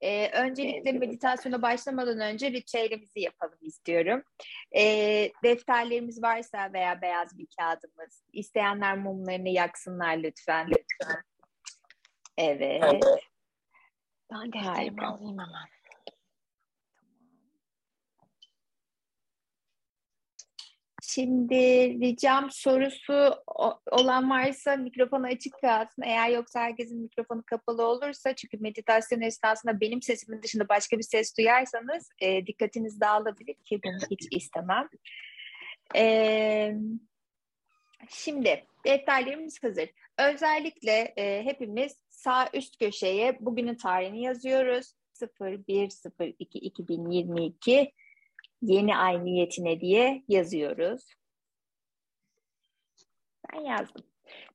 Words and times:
Ee, 0.00 0.30
öncelikle 0.30 0.92
meditasyona 0.92 1.62
başlamadan 1.62 2.20
önce 2.20 2.50
ritüelimizi 2.50 3.20
yapalım 3.20 3.58
istiyorum. 3.60 4.22
Ee, 4.76 5.32
defterlerimiz 5.44 6.22
varsa 6.22 6.72
veya 6.72 7.02
beyaz 7.02 7.38
bir 7.38 7.46
kağıdımız, 7.58 8.24
isteyenler 8.32 8.98
mumlarını 8.98 9.48
yaksınlar 9.48 10.16
lütfen. 10.16 10.68
Lütfen. 10.68 11.22
Evet. 12.36 12.82
Ben 14.32 14.52
defterimi 14.52 15.06
alayım 15.06 15.38
hemen. 15.38 15.77
Şimdi 21.08 21.54
ricam 22.00 22.50
sorusu 22.50 23.44
olan 23.90 24.30
varsa 24.30 24.76
mikrofonu 24.76 25.26
açık 25.26 25.60
kalsın. 25.60 26.02
Eğer 26.02 26.30
yoksa 26.30 26.60
herkesin 26.60 27.00
mikrofonu 27.00 27.42
kapalı 27.46 27.82
olursa 27.82 28.34
çünkü 28.34 28.58
meditasyon 28.58 29.20
esnasında 29.20 29.80
benim 29.80 30.02
sesimin 30.02 30.42
dışında 30.42 30.68
başka 30.68 30.98
bir 30.98 31.02
ses 31.02 31.38
duyarsanız 31.38 32.10
e, 32.20 32.46
dikkatiniz 32.46 33.00
dağılabilir 33.00 33.54
ki 33.54 33.80
bunu 33.84 33.98
hiç 34.10 34.26
istemem. 34.30 34.88
E, 35.96 36.74
şimdi 38.10 38.64
defterlerimiz 38.86 39.62
hazır. 39.62 39.90
Özellikle 40.18 41.14
e, 41.16 41.44
hepimiz 41.44 41.96
sağ 42.08 42.48
üst 42.54 42.78
köşeye 42.78 43.36
bugünün 43.40 43.74
tarihini 43.74 44.22
yazıyoruz. 44.22 44.94
01.02.2022 45.20 47.92
yeni 48.62 48.96
ay 48.96 49.24
niyetine 49.24 49.80
diye 49.80 50.24
yazıyoruz. 50.28 51.14
Ben 53.52 53.60
yazdım. 53.60 54.04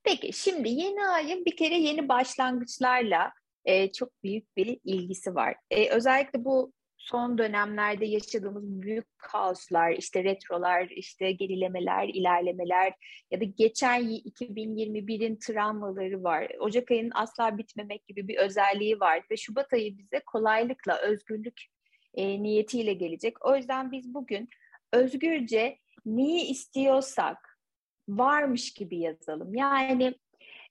Peki 0.04 0.34
şimdi 0.34 0.70
yeni 0.70 1.08
ayın 1.08 1.46
bir 1.46 1.56
kere 1.56 1.76
yeni 1.76 2.10
başlangıçlarla 2.10 3.34
e, 3.66 3.92
çok 3.92 4.24
büyük 4.24 4.58
bir 4.58 4.80
ilgisi 4.84 5.36
var. 5.36 5.56
E, 5.72 5.90
özellikle 5.90 6.46
bu 6.46 6.74
son 6.98 7.38
dönemlerde 7.38 8.06
yaşadığımız 8.06 8.82
büyük 8.82 9.18
kaoslar, 9.18 9.92
işte 9.92 10.24
retrolar, 10.24 10.88
işte 10.90 11.32
gerilemeler, 11.32 12.08
ilerlemeler 12.08 12.94
ya 13.32 13.42
da 13.42 13.44
geçen 13.44 14.02
2021'in 14.04 15.36
travmaları 15.36 16.24
var. 16.24 16.52
Ocak 16.60 16.92
ayının 16.92 17.12
asla 17.16 17.58
bitmemek 17.58 18.08
gibi 18.08 18.28
bir 18.28 18.38
özelliği 18.38 19.00
var 19.00 19.24
ve 19.32 19.38
Şubat 19.38 19.74
ayı 19.74 19.98
bize 19.98 20.20
kolaylıkla 20.26 20.98
özgürlük 20.98 21.62
e, 22.14 22.44
niyetiyle 22.44 22.94
gelecek. 22.94 23.46
O 23.46 23.56
yüzden 23.56 23.92
biz 23.92 24.14
bugün 24.14 24.50
özgürce 24.94 25.78
neyi 26.06 26.46
istiyorsak 26.46 27.60
varmış 28.08 28.74
gibi 28.74 29.00
yazalım. 29.00 29.56
Yani 29.56 30.14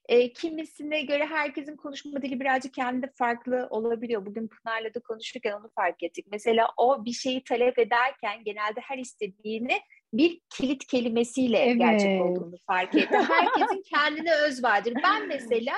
e, 0.09 0.33
kimisine 0.33 1.01
göre 1.01 1.25
herkesin 1.25 1.75
konuşma 1.75 2.21
dili 2.21 2.39
birazcık 2.39 2.73
kendi 2.73 3.11
farklı 3.15 3.67
olabiliyor. 3.69 4.25
Bugün 4.25 4.47
Pınar'la 4.47 4.93
da 4.93 4.99
konuşurken 4.99 5.53
onu 5.53 5.69
fark 5.75 6.03
ettik. 6.03 6.25
Mesela 6.31 6.67
o 6.77 7.05
bir 7.05 7.13
şeyi 7.13 7.43
talep 7.43 7.79
ederken 7.79 8.43
genelde 8.43 8.81
her 8.81 8.97
istediğini 8.97 9.79
bir 10.13 10.41
kilit 10.49 10.87
kelimesiyle 10.87 11.57
evet. 11.57 11.79
gerçek 11.79 12.21
olduğunu 12.21 12.55
fark 12.67 12.95
etti. 12.95 13.17
Herkesin 13.17 13.83
kendine 13.89 14.35
öz 14.35 14.63
vardır. 14.63 14.93
Ben 15.03 15.27
mesela 15.27 15.75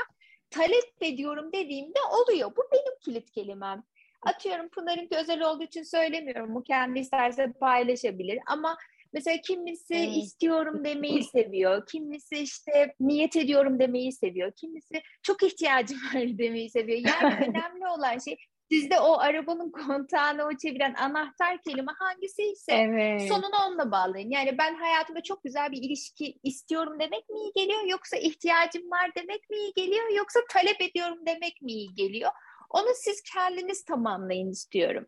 talep 0.50 0.94
ediyorum 1.02 1.50
dediğimde 1.54 2.00
oluyor. 2.12 2.52
Bu 2.58 2.64
benim 2.72 3.00
kilit 3.02 3.32
kelimem. 3.32 3.84
Atıyorum 4.26 4.70
Pınar'ınki 4.70 5.18
özel 5.18 5.42
olduğu 5.42 5.64
için 5.64 5.84
söylemiyorum. 5.84 6.56
Bu 6.56 6.64
kendi 6.64 7.00
isterse 7.00 7.54
paylaşabilir. 7.60 8.40
Ama 8.48 8.78
mesela 9.14 9.38
kimisi 9.42 9.96
evet. 9.96 10.18
istiyorum 10.18 10.86
demeyi 10.86 11.24
seviyor. 11.24 11.86
Kimisi 11.86 12.36
işte 12.36 12.96
niyet 13.00 13.36
ediyorum 13.36 13.80
demeyi 13.80 14.12
seviyor. 14.12 14.52
Kimisi 14.56 15.02
çok 15.24 15.44
ihtiyacım 15.44 15.98
var 16.14 16.38
demeyi 16.38 16.70
seviyor. 16.70 17.00
Yani 17.00 17.34
önemli 17.50 17.88
olan 17.88 18.18
şey 18.18 18.38
sizde 18.72 19.00
o 19.00 19.20
arabanın 19.20 19.72
kontağını 19.72 20.44
o 20.44 20.58
çeviren 20.58 20.94
anahtar 20.94 21.62
kelime 21.62 21.92
hangisi 22.00 22.44
ise 22.44 22.74
evet. 22.74 23.28
sonunu 23.28 23.56
onunla 23.68 23.92
bağlayın. 23.92 24.30
Yani 24.30 24.58
ben 24.58 24.76
hayatımda 24.76 25.24
çok 25.24 25.44
güzel 25.44 25.72
bir 25.72 25.78
ilişki 25.78 26.40
istiyorum 26.44 27.00
demek 27.00 27.30
mi 27.30 27.38
iyi 27.40 27.52
geliyor 27.56 27.84
yoksa 27.84 28.18
ihtiyacım 28.18 28.92
var 28.92 29.12
demek 29.18 29.50
mi 29.50 29.58
iyi 29.58 29.74
geliyor 29.76 30.10
yoksa 30.18 30.40
talep 30.50 30.82
ediyorum 30.82 31.20
demek 31.28 31.62
mi 31.62 31.72
iyi 31.72 31.96
geliyor? 31.96 32.32
Onu 32.76 32.88
siz 32.96 33.22
kendiniz 33.34 33.86
tamamlayın 33.86 34.52
istiyorum. 34.52 35.08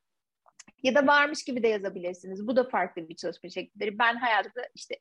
Ya 0.84 0.95
da 0.95 1.07
varmış 1.07 1.43
gibi 1.43 1.63
de 1.63 1.68
yazabilirsiniz. 1.68 2.47
Bu 2.47 2.55
da 2.55 2.70
farklı 2.70 3.09
bir 3.09 3.15
çalışma 3.15 3.49
şeklidir. 3.49 3.99
Ben 3.99 4.15
hayatımda 4.15 4.68
işte 4.76 4.95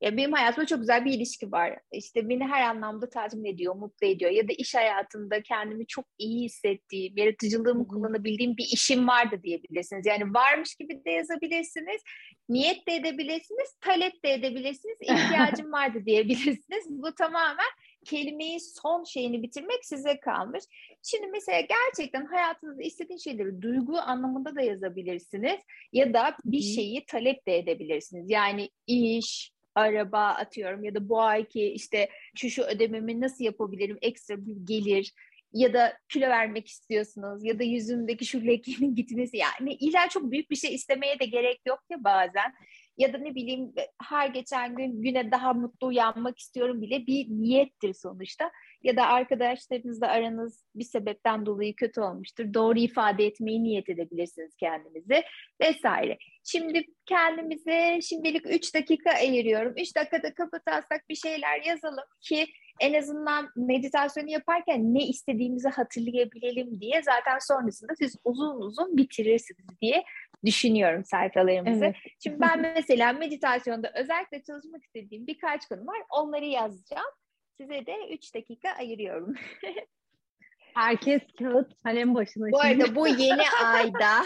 ya 0.00 0.16
benim 0.16 0.32
hayatımda 0.32 0.66
çok 0.66 0.80
güzel 0.80 1.04
bir 1.04 1.12
ilişki 1.12 1.52
var. 1.52 1.78
İşte 1.92 2.28
beni 2.28 2.46
her 2.46 2.62
anlamda 2.62 3.10
tatmin 3.10 3.44
ediyor, 3.44 3.74
mutlu 3.74 4.06
ediyor. 4.06 4.30
Ya 4.30 4.48
da 4.48 4.52
iş 4.52 4.74
hayatında 4.74 5.42
kendimi 5.42 5.86
çok 5.86 6.04
iyi 6.18 6.44
hissettiğim, 6.44 7.16
yaratıcılığımı 7.16 7.88
kullanabildiğim 7.88 8.56
bir 8.56 8.64
işim 8.64 9.08
vardı 9.08 9.40
diyebilirsiniz. 9.42 10.06
Yani 10.06 10.34
varmış 10.34 10.74
gibi 10.74 11.04
de 11.04 11.10
yazabilirsiniz, 11.10 12.02
niyet 12.48 12.88
de 12.88 12.94
edebilirsiniz, 12.94 13.76
talep 13.80 14.24
de 14.24 14.32
edebilirsiniz, 14.32 14.96
ihtiyacım 15.00 15.72
vardı 15.72 15.98
diyebilirsiniz. 16.06 16.84
Bu 16.88 17.14
tamamen 17.14 17.72
kelimeyi 18.04 18.60
son 18.60 19.04
şeyini 19.04 19.42
bitirmek 19.42 19.84
size 19.84 20.20
kalmış. 20.20 20.64
Şimdi 21.02 21.26
mesela 21.26 21.60
gerçekten 21.60 22.26
hayatınızda 22.26 22.82
istediğin 22.82 23.18
şeyleri 23.18 23.62
duygu 23.62 23.98
anlamında 23.98 24.54
da 24.54 24.62
yazabilirsiniz 24.62 25.60
ya 25.92 26.14
da 26.14 26.36
bir 26.44 26.60
şeyi 26.60 27.04
talep 27.06 27.46
de 27.46 27.58
edebilirsiniz. 27.58 28.30
Yani 28.30 28.70
iş, 28.86 29.52
araba 29.74 30.26
atıyorum 30.26 30.84
ya 30.84 30.94
da 30.94 31.08
bu 31.08 31.20
ayki 31.20 31.64
işte 31.64 32.08
şu 32.36 32.50
şu 32.50 32.62
ödememi 32.62 33.20
nasıl 33.20 33.44
yapabilirim 33.44 33.98
ekstra 34.02 34.46
bir 34.46 34.56
gelir 34.64 35.12
ya 35.52 35.72
da 35.72 35.98
kilo 36.08 36.28
vermek 36.28 36.68
istiyorsunuz 36.68 37.44
ya 37.44 37.58
da 37.58 37.62
yüzümdeki 37.62 38.26
şu 38.26 38.46
lekenin 38.46 38.94
gitmesi 38.94 39.36
yani 39.36 39.74
illa 39.74 40.08
çok 40.08 40.30
büyük 40.30 40.50
bir 40.50 40.56
şey 40.56 40.74
istemeye 40.74 41.20
de 41.20 41.24
gerek 41.24 41.60
yok 41.66 41.80
ya 41.90 42.04
bazen 42.04 42.54
ya 42.96 43.12
da 43.12 43.18
ne 43.18 43.34
bileyim 43.34 43.72
her 44.08 44.28
geçen 44.28 44.76
gün 44.76 45.02
güne 45.02 45.30
daha 45.30 45.52
mutlu 45.52 45.86
uyanmak 45.86 46.38
istiyorum 46.38 46.82
bile 46.82 47.06
bir 47.06 47.26
niyettir 47.28 47.94
sonuçta. 47.94 48.50
Ya 48.82 48.96
da 48.96 49.06
arkadaşlarınızla 49.06 50.06
aranız 50.06 50.64
bir 50.74 50.84
sebepten 50.84 51.46
dolayı 51.46 51.74
kötü 51.74 52.00
olmuştur. 52.00 52.54
Doğru 52.54 52.78
ifade 52.78 53.26
etmeyi 53.26 53.62
niyet 53.64 53.88
edebilirsiniz 53.88 54.56
kendinize 54.56 55.22
vesaire. 55.60 56.18
Şimdi 56.44 56.84
kendimize 57.06 58.00
şimdilik 58.02 58.46
3 58.46 58.74
dakika 58.74 59.10
ayırıyorum. 59.10 59.74
3 59.76 59.96
dakikada 59.96 60.34
kapatarsak 60.34 61.08
bir 61.08 61.14
şeyler 61.14 61.62
yazalım 61.66 62.04
ki 62.20 62.46
en 62.80 62.94
azından 62.94 63.48
meditasyonu 63.56 64.30
yaparken 64.30 64.94
ne 64.94 65.06
istediğimizi 65.06 65.68
hatırlayabilelim 65.68 66.80
diye 66.80 67.02
zaten 67.02 67.38
sonrasında 67.40 67.92
siz 67.98 68.16
uzun 68.24 68.60
uzun 68.60 68.96
bitirirsiniz 68.96 69.80
diye 69.80 70.04
düşünüyorum 70.44 71.04
sayfalarımızı. 71.04 71.84
Evet. 71.84 71.96
Şimdi 72.22 72.40
ben 72.40 72.60
mesela 72.60 73.12
meditasyonda 73.12 73.92
özellikle 73.94 74.42
çalışmak 74.42 74.84
istediğim 74.84 75.26
birkaç 75.26 75.68
konu 75.68 75.86
var. 75.86 76.02
Onları 76.10 76.44
yazacağım. 76.44 77.12
Size 77.56 77.86
de 77.86 77.96
3 78.10 78.34
dakika 78.34 78.70
ayırıyorum. 78.70 79.34
Herkes 80.74 81.22
kağıt 81.38 81.82
kalem 81.82 82.14
başına. 82.14 82.50
Bu 82.50 82.60
arada 82.60 82.94
bu 82.94 83.08
yeni 83.08 83.50
ayda 83.64 84.24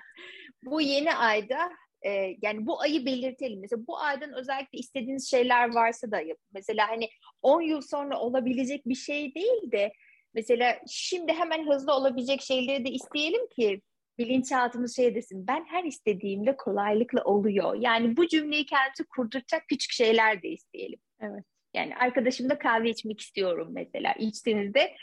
bu 0.64 0.80
yeni 0.80 1.14
ayda 1.14 1.70
e, 2.02 2.10
yani 2.42 2.66
bu 2.66 2.80
ayı 2.80 3.06
belirtelim. 3.06 3.60
Mesela 3.60 3.86
bu 3.86 3.98
aydan 3.98 4.32
özellikle 4.32 4.78
istediğiniz 4.78 5.30
şeyler 5.30 5.74
varsa 5.74 6.10
da 6.10 6.20
yapın. 6.20 6.46
Mesela 6.54 6.88
hani 6.88 7.08
10 7.42 7.60
yıl 7.60 7.80
sonra 7.80 8.20
olabilecek 8.20 8.86
bir 8.86 8.94
şey 8.94 9.34
değil 9.34 9.72
de 9.72 9.92
mesela 10.34 10.78
şimdi 10.88 11.32
hemen 11.32 11.66
hızlı 11.66 11.94
olabilecek 11.94 12.42
şeyleri 12.42 12.84
de 12.84 12.90
isteyelim 12.90 13.48
ki 13.48 13.80
bilinçaltımız 14.18 14.96
şey 14.96 15.14
desin. 15.14 15.46
Ben 15.46 15.64
her 15.64 15.84
istediğimde 15.84 16.56
kolaylıkla 16.56 17.24
oluyor. 17.24 17.74
Yani 17.80 18.16
bu 18.16 18.28
cümleyi 18.28 18.66
kendisi 18.66 19.04
kurduracak 19.04 19.68
küçük 19.68 19.92
şeyler 19.92 20.42
de 20.42 20.48
isteyelim. 20.48 20.98
Evet. 21.20 21.44
Yani 21.74 21.96
arkadaşımla 21.96 22.58
kahve 22.58 22.90
içmek 22.90 23.20
istiyorum 23.20 23.68
mesela. 23.72 24.12
İçtiğinizde 24.12 24.96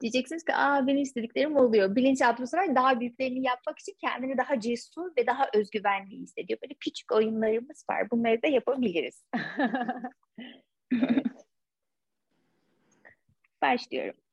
Diyeceksiniz 0.00 0.44
ki 0.44 0.54
aa 0.54 0.86
benim 0.86 1.02
istediklerim 1.02 1.56
oluyor. 1.56 1.96
Bilinçaltı 1.96 2.42
bu 2.42 2.46
sefer 2.46 2.74
daha 2.74 3.00
büyüklerini 3.00 3.46
yapmak 3.46 3.78
için 3.78 3.94
kendini 4.00 4.38
daha 4.38 4.60
cesur 4.60 5.16
ve 5.18 5.26
daha 5.26 5.48
özgüvenli 5.54 6.10
hissediyor. 6.10 6.58
Böyle 6.62 6.74
küçük 6.74 7.12
oyunlarımız 7.12 7.84
var. 7.90 8.10
Bunları 8.10 8.42
da 8.42 8.46
yapabiliriz. 8.46 9.24
Başlıyorum. 13.62 14.23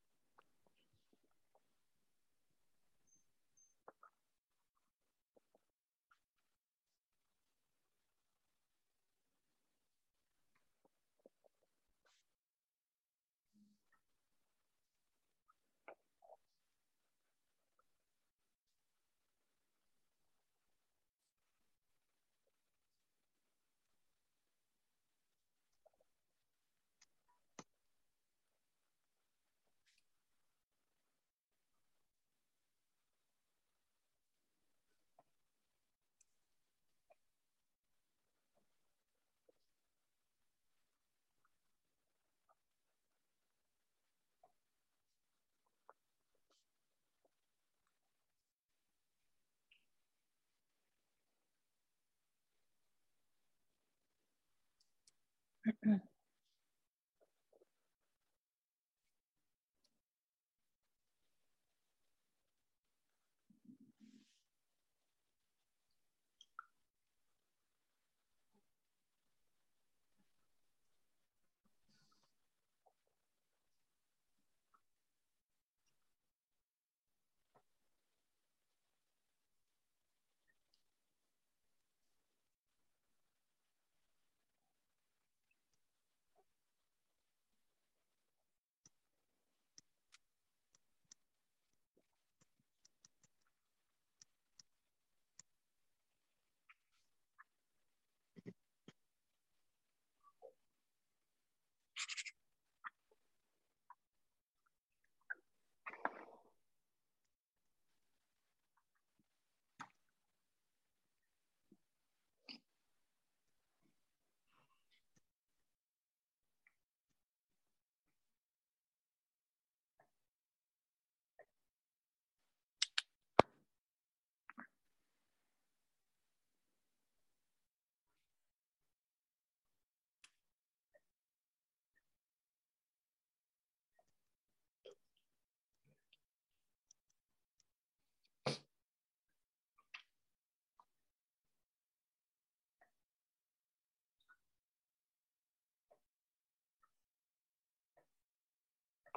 Mm-hmm. 55.68 56.11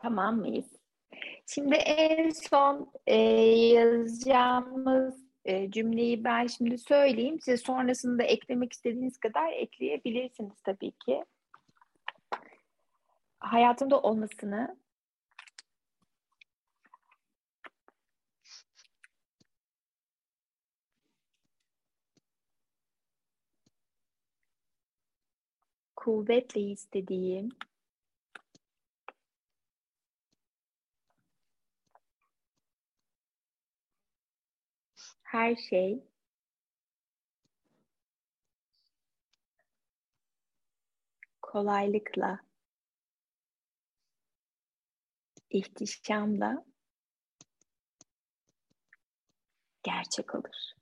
Tamam 0.05 0.39
mıyız? 0.39 0.67
Şimdi 1.47 1.75
en 1.75 2.31
son 2.31 2.93
e, 3.07 3.17
yazacağımız 3.75 5.15
e, 5.45 5.71
cümleyi 5.71 6.25
ben 6.25 6.47
şimdi 6.47 6.79
söyleyeyim. 6.79 7.41
Size 7.41 7.57
sonrasında 7.57 8.23
eklemek 8.23 8.73
istediğiniz 8.73 9.19
kadar 9.19 9.53
ekleyebilirsiniz 9.53 10.61
tabii 10.65 10.91
ki. 10.91 11.25
Hayatımda 13.39 14.01
olmasını 14.01 14.77
kuvvetle 25.97 26.61
istediğim 26.61 27.49
her 35.35 35.57
şey 35.57 36.05
kolaylıkla, 41.43 42.41
ihtişamla 45.51 46.65
gerçek 49.83 50.35
olur. 50.35 50.73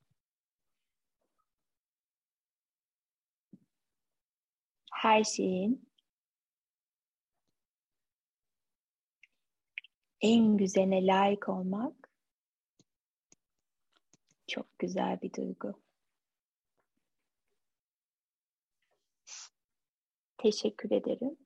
Her 4.92 5.24
şeyin 5.24 5.88
en 10.20 10.56
güzeline 10.56 11.06
layık 11.06 11.48
olmak 11.48 12.01
çok 14.52 14.78
güzel 14.78 15.20
bir 15.22 15.32
duygu. 15.32 15.74
Teşekkür 20.38 20.90
ederim. 20.90 21.36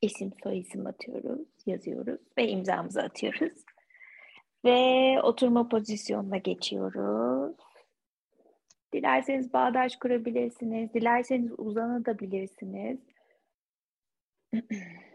İsim 0.00 0.32
soy 0.42 0.58
isim 0.58 0.86
atıyoruz, 0.86 1.48
yazıyoruz 1.66 2.20
ve 2.38 2.48
imzamızı 2.48 3.02
atıyoruz. 3.02 3.64
Ve 4.64 5.20
oturma 5.22 5.68
pozisyonuna 5.68 6.36
geçiyoruz. 6.36 7.56
Dilerseniz 8.92 9.52
bağdaş 9.52 9.96
kurabilirsiniz, 9.96 10.94
dilerseniz 10.94 11.52
uzanabilirsiniz. 11.58 12.98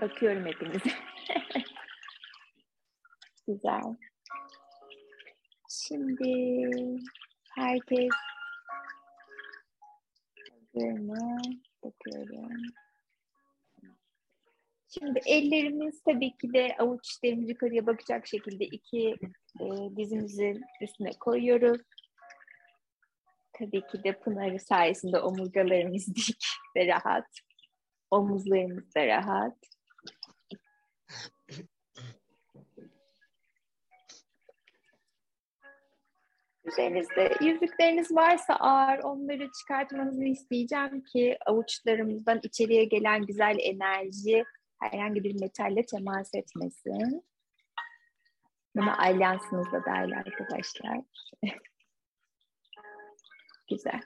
Bakıyorum 0.00 0.46
hepinize. 0.46 0.90
Güzel. 3.46 3.82
Şimdi 5.70 6.70
herkes 7.54 8.10
hazır 10.74 10.98
mı? 10.98 11.38
Bakıyorum. 11.84 12.62
Şimdi 14.88 15.20
ellerimiz 15.26 16.02
tabii 16.02 16.36
ki 16.36 16.52
de 16.52 16.76
avuç 16.78 17.10
içlerimiz 17.10 17.48
yukarıya 17.48 17.86
bakacak 17.86 18.26
şekilde 18.26 18.64
iki 18.64 19.16
e, 19.60 19.96
dizimizin 19.96 20.60
üstüne 20.80 21.10
koyuyoruz. 21.20 21.82
Tabii 23.52 23.86
ki 23.86 24.04
de 24.04 24.18
Pınar'ı 24.18 24.58
sayesinde 24.58 25.20
omurgalarımız 25.20 26.06
dik 26.16 26.44
ve 26.76 26.86
rahat. 26.86 27.26
Omuzlarımız 28.10 28.94
da 28.94 29.06
rahat. 29.06 29.77
Üzerinizde 36.68 37.34
yüzükleriniz 37.40 38.14
varsa 38.14 38.54
ağır 38.54 38.98
onları 38.98 39.50
çıkartmanızı 39.52 40.24
isteyeceğim 40.24 41.04
ki 41.04 41.38
avuçlarımızdan 41.46 42.40
içeriye 42.42 42.84
gelen 42.84 43.26
güzel 43.26 43.56
enerji 43.60 44.44
herhangi 44.82 45.24
bir 45.24 45.40
metalle 45.40 45.86
temas 45.86 46.34
etmesin. 46.34 47.24
Buna 48.76 48.98
alyansınız 48.98 49.72
da 49.72 49.84
dahil 49.84 50.18
arkadaşlar. 50.18 51.00
güzel. 53.70 54.00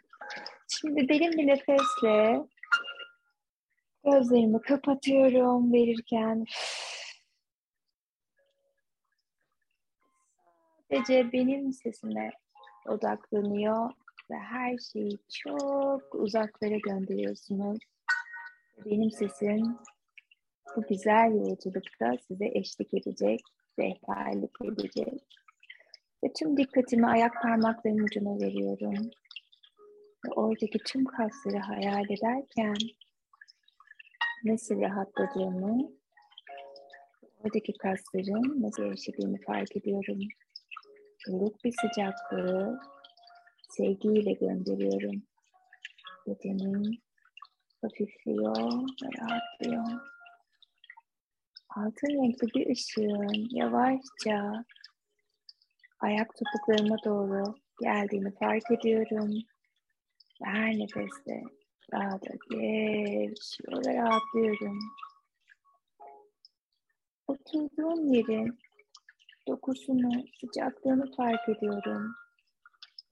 Şimdi 0.69 1.09
derin 1.09 1.33
bir 1.33 1.47
nefesle 1.47 2.41
gözlerimi 4.05 4.61
kapatıyorum 4.63 5.73
verirken. 5.73 6.45
Sadece 10.91 11.33
benim 11.33 11.73
sesime 11.73 12.31
odaklanıyor 12.89 13.91
ve 14.31 14.35
her 14.37 14.79
şeyi 14.79 15.19
çok 15.29 16.15
uzaklara 16.15 16.77
gönderiyorsunuz. 16.77 17.79
Benim 18.85 19.11
sesim 19.11 19.79
bu 20.77 20.83
güzel 20.83 21.35
yolculukta 21.35 22.13
size 22.29 22.47
eşlik 22.55 22.95
edecek, 22.95 23.41
rehberlik 23.79 24.51
edecek. 24.65 25.27
Ve 26.25 26.33
tüm 26.33 26.57
dikkatimi 26.57 27.07
ayak 27.07 27.43
parmaklarımın 27.43 28.05
ucuna 28.05 28.41
veriyorum. 28.41 29.11
Ve 30.27 30.33
oradaki 30.37 30.79
tüm 30.79 31.05
kasları 31.05 31.59
hayal 31.59 32.05
ederken 32.05 32.77
nasıl 34.45 34.81
rahatladığımı, 34.81 35.91
oradaki 37.45 37.73
kasların 37.73 38.63
nasıl 38.63 38.83
yaşadığını 38.83 39.39
fark 39.47 39.77
ediyorum 39.77 40.19
ılık 41.29 41.65
bir 41.65 41.73
sıcaklığı 41.81 42.81
sevgiyle 43.69 44.33
gönderiyorum. 44.33 45.23
Bedenin 46.27 47.03
hafifliyor 47.83 48.57
ve 49.03 49.09
rahatlıyor. 49.19 50.01
Altın 51.77 52.09
renkli 52.09 52.47
bir 52.55 52.71
ışığın 52.71 53.57
yavaşça 53.57 54.65
ayak 56.01 56.31
topuklarıma 56.37 56.97
doğru 57.05 57.55
geldiğini 57.81 58.35
fark 58.35 58.71
ediyorum. 58.71 59.31
Ve 60.43 60.47
her 60.47 60.79
nefeste 60.79 61.43
daha 61.93 62.11
da 62.11 62.35
gevşiyor 62.51 63.87
ve 63.87 63.97
rahatlıyorum. 63.97 64.79
Oturduğum 67.27 68.13
yerin 68.13 68.59
dokusunu, 69.49 70.25
sıcaklığını 70.41 71.17
fark 71.17 71.49
ediyorum. 71.49 72.15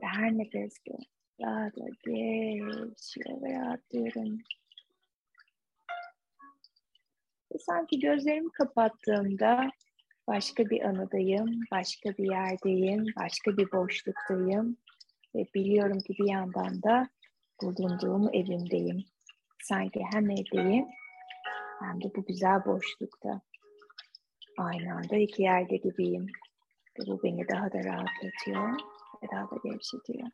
Ve 0.02 0.06
her 0.06 0.38
nefeste 0.38 0.92
daha 1.40 1.66
da 1.66 1.86
gevşiyor 2.04 3.42
ve 3.42 3.54
rahatlıyorum. 3.54 4.38
Ve 7.52 7.58
sanki 7.58 7.98
gözlerimi 7.98 8.50
kapattığımda 8.52 9.70
başka 10.28 10.70
bir 10.70 10.80
anıdayım, 10.80 11.60
başka 11.72 12.10
bir 12.10 12.30
yerdeyim, 12.30 13.06
başka 13.16 13.56
bir 13.56 13.72
boşluktayım. 13.72 14.76
Ve 15.34 15.46
biliyorum 15.54 15.98
ki 15.98 16.14
bir 16.18 16.30
yandan 16.30 16.82
da 16.82 17.08
bulunduğum 17.62 18.34
evimdeyim. 18.34 19.04
Sanki 19.62 20.00
hem 20.12 20.30
evdeyim 20.30 20.86
hem 21.80 22.02
de 22.02 22.14
bu 22.16 22.24
güzel 22.24 22.64
boşlukta. 22.64 23.40
Aynı 24.60 24.94
anda 24.94 25.16
iki 25.16 25.42
yerde 25.42 25.76
gibiyim. 25.76 26.26
Ve 26.98 27.06
bu 27.06 27.22
beni 27.22 27.48
daha 27.48 27.72
da 27.72 27.84
rahatlatıyor 27.84 28.72
ve 29.22 29.26
daha 29.32 29.50
da 29.50 29.56
gevşetiyor. 29.64 30.28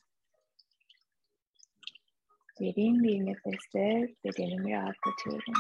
Derin 2.61 3.03
bir 3.03 3.27
nefeste 3.27 4.15
bedenimi 4.25 4.73
rahatlatıyorum. 4.73 5.55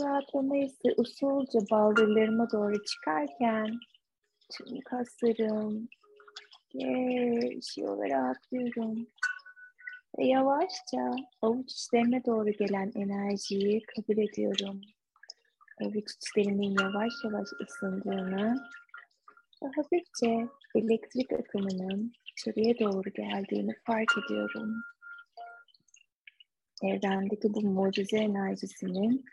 Rahatlama 0.00 0.54
hissi 0.54 0.94
usulca 0.96 1.60
baldırlarıma 1.70 2.50
doğru 2.50 2.84
çıkarken 2.84 3.80
tüm 4.50 4.80
kaslarım 4.80 5.88
gevşiyor 6.68 7.98
ve 7.98 8.10
rahatlıyorum. 8.10 9.06
Ve 10.18 10.24
yavaşça 10.24 11.16
avuç 11.42 11.72
içlerime 11.72 12.24
doğru 12.24 12.50
gelen 12.50 12.92
enerjiyi 12.94 13.82
kabul 13.82 14.18
ediyorum. 14.18 14.80
Avuç 15.82 16.10
içlerimin 16.16 16.76
yavaş 16.80 17.12
yavaş 17.24 17.48
ısındığını 17.62 18.54
ve 19.62 19.68
hafifçe 19.76 20.48
elektrik 20.74 21.32
akımının 21.32 22.12
içeriye 22.32 22.78
doğru 22.78 23.10
geldiğini 23.10 23.74
fark 23.86 24.08
ediyorum. 24.24 24.74
Evrendeki 26.82 27.54
bu 27.54 27.60
mucize 27.60 28.18
enerjisinin 28.18 29.24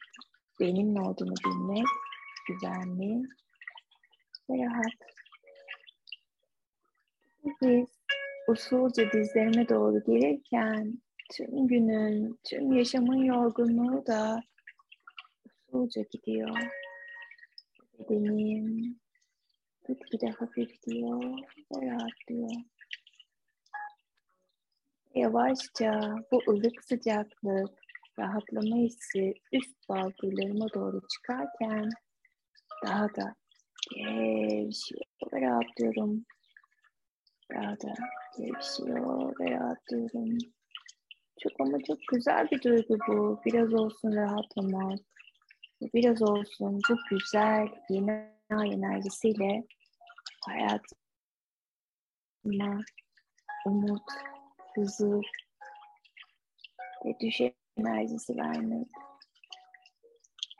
benimle 0.60 1.02
olduğunu 1.02 1.34
bilmek 1.46 1.88
güvenli 2.48 3.30
ve 4.50 4.66
rahat. 4.66 4.94
Biz 7.62 7.97
usulca 8.48 9.12
dizlerime 9.12 9.70
doğru 9.70 10.04
gelirken 10.04 11.02
tüm 11.34 11.68
günün, 11.68 12.40
tüm 12.44 12.74
yaşamın 12.74 13.24
yorgunluğu 13.24 14.06
da 14.08 14.40
usulca 15.46 16.02
gidiyor. 16.12 16.58
Bedenim 18.00 19.00
gitgide 19.88 20.28
hafifliyor 20.28 21.24
ve 21.76 21.92
rahatlıyor. 21.92 22.52
Yavaşça 25.16 26.16
bu 26.32 26.42
ılık 26.52 26.84
sıcaklık, 26.84 27.80
rahatlama 28.20 28.76
hissi 28.76 29.34
üst 29.54 29.90
baldırlarıma 29.90 30.66
doğru 30.74 31.02
çıkarken 31.14 31.90
daha 32.86 33.16
da 33.16 33.36
gevşiyor 33.96 35.02
ve 35.34 35.42
rahatlıyorum. 35.42 36.26
Daha 37.54 37.72
da 37.72 37.94
gevşiyor 38.38 39.40
ve 39.40 39.52
rahatlıyorum. 39.52 40.38
Çok 41.40 41.52
ama 41.60 41.78
çok 41.88 41.98
güzel 42.12 42.48
bir 42.52 42.62
duygu 42.64 42.98
bu. 43.08 43.40
Biraz 43.46 43.74
olsun 43.74 44.16
rahatlamak. 44.16 45.00
Biraz 45.94 46.22
olsun 46.22 46.82
bu 46.90 46.96
güzel 47.10 47.68
yeni 47.90 48.32
ay 48.50 48.74
enerjisiyle 48.74 49.64
hayatıma 50.46 51.00
umut, 53.66 54.04
huzur 54.76 55.24
ve 57.06 57.20
düşe 57.22 57.54
enerjisi 57.78 58.38
vermek. 58.38 58.88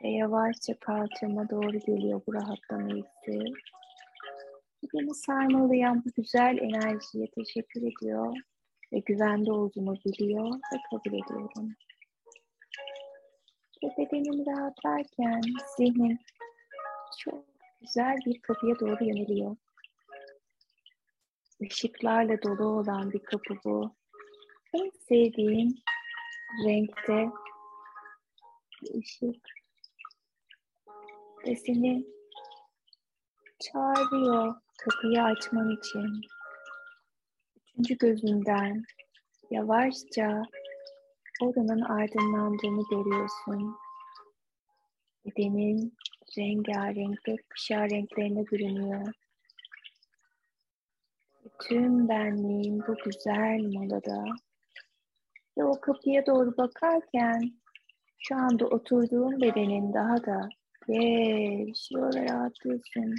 Ve 0.02 0.08
yavaşça 0.08 0.78
kalçama 0.80 1.50
doğru 1.50 1.78
geliyor 1.78 2.20
bu 2.26 2.34
rahatlama 2.34 2.94
hissi. 2.94 3.52
Beni 4.82 5.14
sarmalayan 5.14 6.04
bu 6.04 6.10
güzel 6.16 6.58
enerjiye 6.58 7.26
teşekkür 7.30 7.82
ediyor 7.82 8.36
ve 8.92 8.98
güvende 8.98 9.52
olduğumu 9.52 9.94
biliyor 10.06 10.54
ve 10.54 10.76
kabul 10.90 11.18
ediyorum. 11.18 11.74
Ve 13.82 13.88
bedenim 13.98 14.46
rahatlarken 14.46 15.40
zihnim 15.76 16.18
çok 17.18 17.44
güzel 17.80 18.16
bir 18.26 18.40
kapıya 18.40 18.78
doğru 18.80 19.04
yöneliyor. 19.04 19.56
Işıklarla 21.60 22.42
dolu 22.42 22.64
olan 22.64 23.12
bir 23.12 23.22
kapı 23.22 23.54
bu. 23.64 23.94
En 24.74 24.90
sevdiğim 25.08 25.74
renkte 26.64 27.30
ışık 28.98 29.48
ve 31.46 31.56
seni 31.56 32.06
çağırıyor 33.60 34.67
kapıyı 34.78 35.22
açman 35.22 35.70
için. 35.70 36.20
Üçüncü 37.56 37.98
gözünden 37.98 38.84
yavaşça 39.50 40.42
odanın 41.42 41.80
aydınlandığını 41.80 42.82
görüyorsun. 42.90 43.76
Bedenin 45.26 45.96
rengarenk 46.38 47.24
gökkuşağı 47.24 47.90
renklerine 47.90 48.46
bürünüyor. 48.46 49.12
Tüm 51.68 52.08
benliğin 52.08 52.82
bu 52.88 52.94
güzel 53.04 53.60
molada 53.60 54.24
ve 55.58 55.64
o 55.64 55.80
kapıya 55.80 56.26
doğru 56.26 56.56
bakarken 56.56 57.52
şu 58.18 58.36
anda 58.36 58.66
oturduğun 58.66 59.40
bedenin 59.40 59.92
daha 59.92 60.24
da 60.24 60.48
gevşiyor 60.86 62.14
ve 62.14 62.28
rahatlıyorsun. 62.28 63.14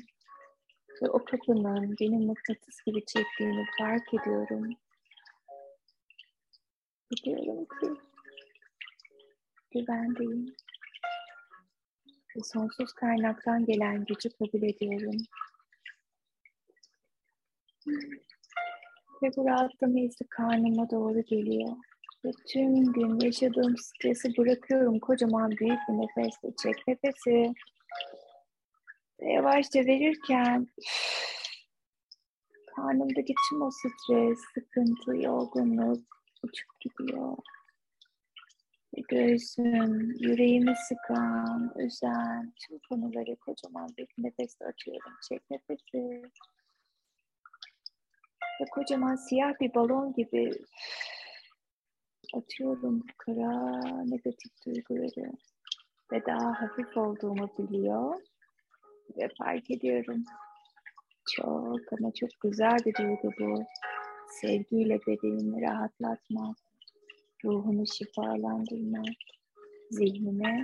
Ve 1.02 1.10
o 1.10 1.26
kapının 1.26 1.96
beni 2.00 2.26
mıknatıs 2.26 2.82
gibi 2.86 3.06
çektiğini 3.06 3.66
fark 3.78 4.14
ediyorum. 4.14 4.74
Biliyorum 7.12 7.66
ki 7.66 8.02
güvendeyim. 9.72 10.56
Ve 12.36 12.40
sonsuz 12.44 12.94
kaynaktan 12.94 13.66
gelen 13.66 14.06
gücü 14.06 14.30
kabul 14.30 14.64
ediyorum. 14.64 15.18
Ve 19.24 19.30
bu 19.38 19.46
rahatlama 19.46 19.98
hissi 19.98 20.28
karnıma 20.30 20.90
doğru 20.90 21.22
geliyor. 21.22 21.76
Ve 22.26 22.32
tüm 22.48 22.94
gün 22.94 23.20
yaşadığım 23.20 23.78
stresi 23.78 24.38
bırakıyorum. 24.38 25.00
Kocaman 25.00 25.52
büyük 25.52 25.80
bir 25.90 25.94
nefesle 25.94 26.50
çek 26.64 26.88
nefesi. 26.88 27.54
Ve 29.22 29.32
yavaşça 29.32 29.80
verirken 29.80 30.68
karnımdaki 32.76 33.34
tüm 33.50 33.62
o 33.62 33.70
stres, 33.72 34.40
sıkıntı, 34.54 35.18
yorgunluk 35.18 36.04
uçup 36.44 36.70
gidiyor. 36.80 37.38
Ve 38.98 39.02
göğsüm, 39.10 40.12
yüreğimi 40.20 40.74
sıkan, 40.88 41.74
üzen 41.76 42.54
tüm 42.56 42.80
konuları 42.90 43.36
kocaman 43.36 43.90
bir 43.98 44.08
nefesle 44.18 44.66
açıyorum. 44.66 45.14
Çek 45.30 45.52
nefesi. 45.52 46.22
Ve 48.62 48.66
kocaman 48.72 49.16
siyah 49.16 49.60
bir 49.62 49.74
balon 49.74 50.14
gibi 50.14 50.52
atıyorum 52.34 53.00
bu 53.00 53.14
kara 53.18 53.80
negatif 54.04 54.66
duyguları 54.66 55.32
ve 56.12 56.26
daha 56.26 56.62
hafif 56.62 56.98
olduğumu 56.98 57.50
biliyor 57.58 58.22
ve 59.18 59.30
fark 59.38 59.72
ediyorum. 59.72 60.23
Çok 61.36 61.94
ama 61.99 62.11
çok 62.14 62.30
güzel 62.41 62.77
bir 62.86 62.94
duygu 62.95 63.31
bu. 63.40 63.64
Sevgiyle 64.41 64.99
bedenini 65.07 65.61
rahatlatmak, 65.61 66.57
ruhunu 67.45 67.84
şifalandırmak, 67.88 69.15
zihnine 69.91 70.64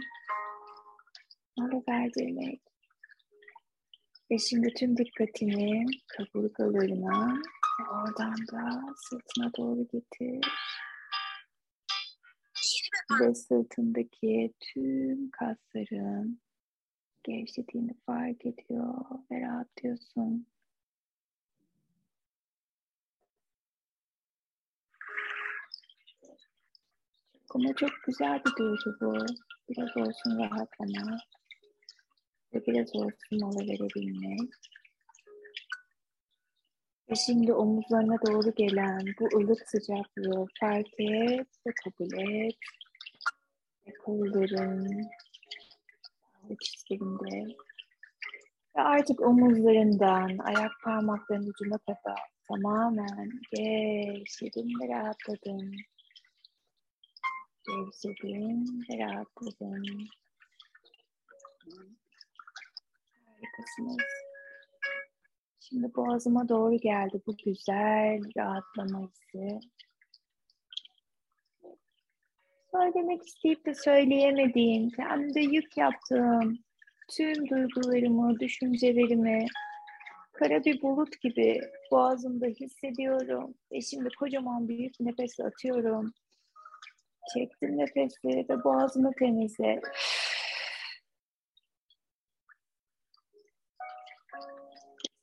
mola 1.57 1.81
verdirmek. 1.89 2.61
Ve 4.31 4.38
şimdi 4.38 4.73
tüm 4.73 4.97
dikkatini 4.97 5.85
kaburgalarına 6.07 7.38
oradan 7.91 8.35
da 8.51 8.81
sırtına 8.95 9.51
doğru 9.57 9.88
getir. 9.88 10.51
Ve 13.22 13.35
sırtındaki 13.35 14.53
tüm 14.59 15.30
kasların 15.31 16.39
gevşediğini 17.26 17.93
fark 18.06 18.45
ediyor 18.45 18.95
ve 19.31 19.41
rahatlıyorsun. 19.41 20.47
Ama 27.49 27.73
çok 27.76 27.89
güzel 28.06 28.41
bir 28.45 28.56
duygu 28.57 28.97
bu. 29.02 29.26
Biraz 29.69 29.97
olsun 29.97 30.39
rahatlama 30.39 31.18
ve 32.53 32.65
biraz 32.65 32.95
olsun 32.95 33.39
mola 33.41 33.60
verebilmek. 33.60 34.53
Ve 37.10 37.15
şimdi 37.15 37.53
omuzlarına 37.53 38.18
doğru 38.27 38.56
gelen 38.56 39.06
bu 39.19 39.38
ılık 39.38 39.69
sıcaklığı 39.69 40.47
fark 40.60 40.99
et 40.99 41.47
ve 41.68 41.72
kabul 41.84 42.14
et. 42.14 42.56
Ve 43.88 43.93
kolların 43.93 45.10
içlerinde 46.49 47.55
ve 48.77 48.81
artık 48.81 49.22
omuzlarından 49.22 50.38
ayak 50.38 50.72
parmaklarının 50.84 51.47
ucuna 51.47 51.77
kadar 51.77 52.19
tamamen 52.47 53.30
gevşedin 53.51 54.69
ve 54.81 54.93
rahatladın. 54.93 55.72
Gevşedin 57.67 58.84
ve 58.89 59.05
rahatladın. 59.05 59.84
Harikasınız. 63.26 63.97
Şimdi 65.59 65.95
boğazıma 65.95 66.49
doğru 66.49 66.76
geldi 66.77 67.22
bu 67.27 67.38
güzel 67.45 68.19
rahatlama 68.38 69.01
hissi. 69.01 69.59
Söylemek 72.76 73.27
isteyip 73.27 73.65
de 73.65 73.73
söyleyemediğim, 73.73 74.89
kendimde 74.89 75.39
yük 75.39 75.77
yaptığım 75.77 76.60
tüm 77.11 77.49
duygularımı, 77.49 78.39
düşüncelerimi 78.39 79.47
kara 80.34 80.64
bir 80.65 80.81
bulut 80.81 81.22
gibi 81.22 81.61
boğazımda 81.91 82.45
hissediyorum. 82.45 83.53
Ve 83.72 83.81
şimdi 83.81 84.10
kocaman 84.19 84.68
büyük 84.68 84.99
nefes 84.99 85.39
atıyorum. 85.39 86.14
Çektim 87.34 87.77
nefesi 87.77 88.27
ve 88.49 88.64
boğazımı 88.64 89.11
temizle. 89.19 89.81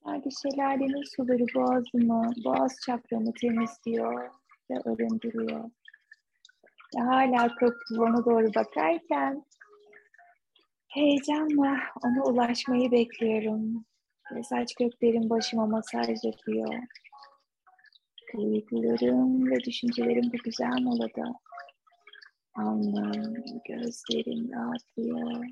Sadece 0.05 0.31
şelalenin 0.43 1.17
suları 1.17 1.45
boğazımı, 1.55 2.33
boğaz 2.45 2.77
çakramı 2.87 3.33
temizliyor 3.33 4.31
ve 4.71 4.75
arındırıyor. 4.77 5.71
Hala 6.99 7.49
köprü 7.49 7.99
bana 7.99 8.25
doğru 8.25 8.55
bakarken 8.55 9.45
heyecanla 10.89 11.77
ona 12.05 12.25
ulaşmayı 12.25 12.91
bekliyorum. 12.91 13.85
Ve 14.35 14.43
saç 14.43 14.75
köklerim 14.79 15.31
başıma 15.31 15.67
masaj 15.67 16.25
yapıyor. 16.25 16.75
Duygularım 18.37 19.51
ve 19.51 19.61
düşüncelerim 19.61 20.25
bu 20.33 20.37
güzel 20.45 20.83
molada. 20.83 21.35
Alnım, 22.55 23.35
gözlerim 23.69 24.53
rahatlıyor. 24.53 25.45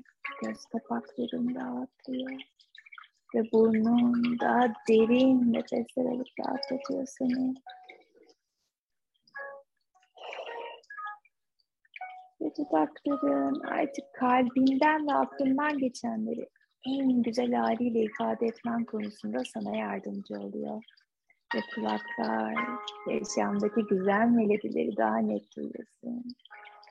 Göz 0.43 0.65
kapaklarım 0.65 1.55
rahatlıyor. 1.55 2.41
Ve 3.35 3.51
burnun 3.51 4.39
daha 4.39 4.73
derin 4.89 5.53
nefesler 5.53 6.05
alıp 6.05 6.27
rahatlatıyor 6.39 7.05
seni. 7.07 7.53
Ve 12.41 12.51
dudakların 12.57 13.59
artık 13.59 14.13
kalbinden 14.19 15.07
ve 15.07 15.13
aklından 15.13 15.77
geçenleri 15.77 16.47
en 16.87 17.21
güzel 17.21 17.53
haliyle 17.53 17.99
ifade 17.99 18.45
etmen 18.45 18.85
konusunda 18.85 19.43
sana 19.53 19.77
yardımcı 19.77 20.33
oluyor. 20.33 20.83
Ve 21.55 21.59
kulaklar, 21.75 22.55
yaşamdaki 23.09 23.81
güzel 23.89 24.27
melodileri 24.27 24.97
daha 24.97 25.17
net 25.17 25.55
duyuyorsun. 25.55 26.23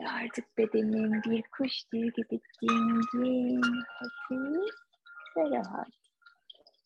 Ve 0.01 0.09
artık 0.09 0.59
bedenin 0.59 1.13
bir 1.13 1.43
kuş 1.59 1.85
tüyü 1.85 2.13
gibi 2.13 2.41
dingin, 2.63 3.63
hafif 3.89 4.75
ve 5.37 5.51
rahat. 5.51 5.89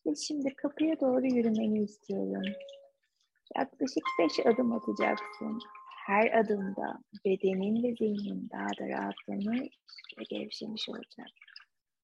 Ve 0.05 0.15
şimdi 0.15 0.55
kapıya 0.55 0.99
doğru 0.99 1.25
yürümeni 1.25 1.83
istiyorum. 1.83 2.53
Yaklaşık 3.57 4.03
beş 4.19 4.45
adım 4.45 4.71
atacaksın. 4.71 5.59
Her 6.05 6.39
adımda 6.39 6.99
bedenin 7.25 7.83
ve 7.83 7.95
zihnin 7.95 8.49
daha 8.49 8.67
da 8.67 8.89
rahatlamış 8.89 9.69
ve 10.19 10.23
gevşemiş 10.29 10.89
olacak. 10.89 11.27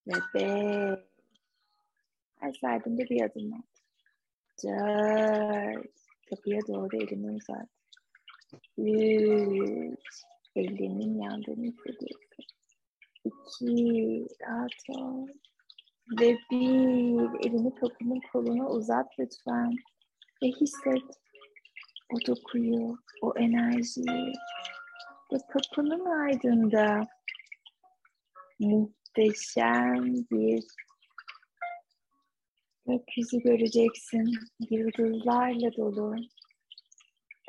Ve 0.07 0.14
beş. 0.34 0.99
Her 2.40 2.53
saydığında 2.53 3.02
bir 3.02 3.22
adım 3.22 3.53
at. 3.53 3.65
Dört. 4.64 5.88
Kapıya 6.30 6.60
doğru 6.68 6.98
elini 6.98 7.32
uzat. 7.32 7.69
Üç. 8.78 10.23
Ellerinin 10.56 11.22
yandığını 11.22 11.65
hissediyorsun. 11.65 12.45
İki. 13.26 14.28
Rahat 14.41 14.72
ol. 14.90 15.28
Ve 16.19 16.38
bir 16.52 17.48
elini 17.48 17.76
kapının 17.76 18.22
koluna 18.34 18.69
uzat 18.69 19.07
lütfen. 19.19 19.76
Ve 20.44 20.48
hisset 20.48 21.03
o 22.14 22.28
dokuyu, 22.28 22.98
o 23.22 23.34
enerjiyi. 23.38 24.34
Ve 25.34 25.38
kapının 25.54 26.06
ardında 26.06 27.08
muhteşem 28.60 30.14
bir 30.32 30.64
gökyüzü 32.88 33.40
göreceksin. 33.40 34.34
Yıldızlarla 34.70 35.76
dolu. 35.78 36.16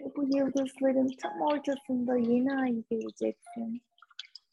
Ve 0.01 0.17
bu 0.17 0.37
yıldızların 0.37 1.09
tam 1.23 1.41
ortasında 1.41 2.17
yeni 2.17 2.57
ay 2.57 2.83
göreceksin. 2.91 3.83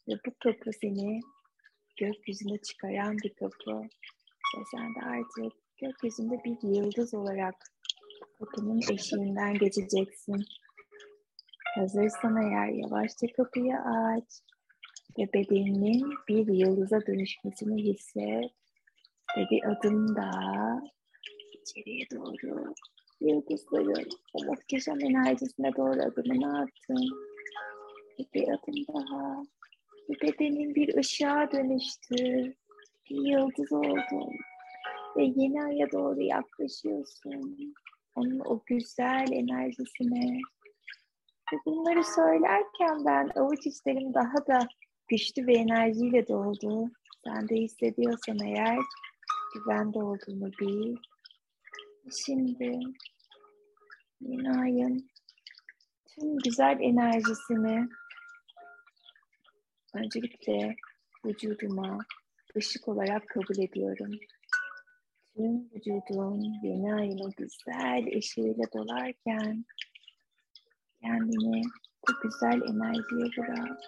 Ve 0.08 0.12
bu 0.26 0.30
kapı 0.44 0.70
seni 0.80 1.20
gökyüzüne 1.96 2.58
çıkaran 2.58 3.16
bir 3.24 3.34
kapı. 3.34 3.80
Ve 4.56 4.62
sen 4.70 4.94
de 4.94 5.06
artık 5.06 5.58
gökyüzünde 5.78 6.44
bir 6.44 6.68
yıldız 6.76 7.14
olarak 7.14 7.54
kapının 8.40 8.80
eşiğinden 8.92 9.54
geçeceksin. 9.54 10.44
Hazırsan 11.74 12.36
eğer 12.36 12.68
yavaşça 12.68 13.26
kapıyı 13.36 13.76
aç 13.76 14.42
ve 15.18 15.32
bedeninin 15.32 16.10
bir 16.28 16.46
yıldıza 16.46 17.06
dönüşmesini 17.06 17.82
hisset 17.82 18.50
ve 19.36 19.44
bir 19.50 19.62
adım 19.64 20.16
daha 20.16 20.80
içeriye 21.52 22.06
doğru 22.14 22.74
yıldızların 23.20 24.08
o 24.34 24.44
muhteşem 24.44 25.00
enerjisine 25.00 25.76
doğru 25.76 26.02
adımını 26.02 26.58
attın. 26.58 27.08
Ve 28.18 28.24
bir 28.34 28.42
adım 28.42 28.86
daha 28.94 29.42
ve 30.10 30.14
bedenin 30.22 30.74
bir 30.74 30.98
ışığa 30.98 31.52
dönüştü. 31.52 32.54
Bir 33.10 33.30
yıldız 33.30 33.72
oldun 33.72 34.32
ve 35.16 35.24
yeni 35.36 35.62
aya 35.64 35.92
doğru 35.92 36.22
yaklaşıyorsun. 36.22 37.74
Onun 38.14 38.40
o 38.40 38.62
güzel 38.66 39.26
enerjisine. 39.32 40.40
Ve 41.52 41.56
bunları 41.66 42.04
söylerken 42.04 43.04
ben 43.04 43.30
avuç 43.36 43.66
içlerim 43.66 44.14
daha 44.14 44.46
da 44.46 44.68
güçlü 45.08 45.46
bir 45.46 45.56
enerjiyle 45.56 46.28
doldu. 46.28 46.90
Sen 47.24 47.48
de 47.48 47.56
hissediyorsan 47.56 48.38
eğer 48.38 48.78
güvende 49.54 49.98
olduğunu 49.98 50.52
bil. 50.60 50.96
Şimdi 52.26 52.80
yeni 54.20 54.60
ayın 54.60 55.10
tüm 56.06 56.38
güzel 56.38 56.78
enerjisini 56.80 57.88
öncelikle 59.94 60.76
vücuduma 61.24 61.98
ışık 62.56 62.88
olarak 62.88 63.28
kabul 63.28 63.58
ediyorum. 63.58 64.10
Tüm 65.36 65.70
vücudun 65.70 66.40
yeni 66.62 66.94
ayın 66.94 67.18
o 67.18 67.30
güzel 67.36 68.18
ışığıyla 68.18 68.64
dolarken 68.74 69.64
kendini 71.02 71.62
bu 72.08 72.12
güzel 72.22 72.60
enerjiye 72.62 73.30
bırak. 73.36 73.78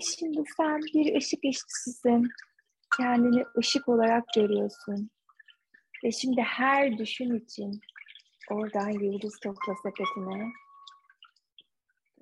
Şimdi 0.00 0.42
sen 0.56 0.80
bir 0.94 1.16
ışık 1.16 1.44
işçisisin. 1.44 2.28
Kendini 2.96 3.44
ışık 3.58 3.88
olarak 3.88 4.24
görüyorsun. 4.34 5.10
Ve 6.04 6.12
şimdi 6.12 6.40
her 6.40 6.98
düşün 6.98 7.34
için 7.34 7.80
oradan 8.50 8.90
yıldız 8.90 9.38
topla 9.42 9.74
sepetine 9.82 10.52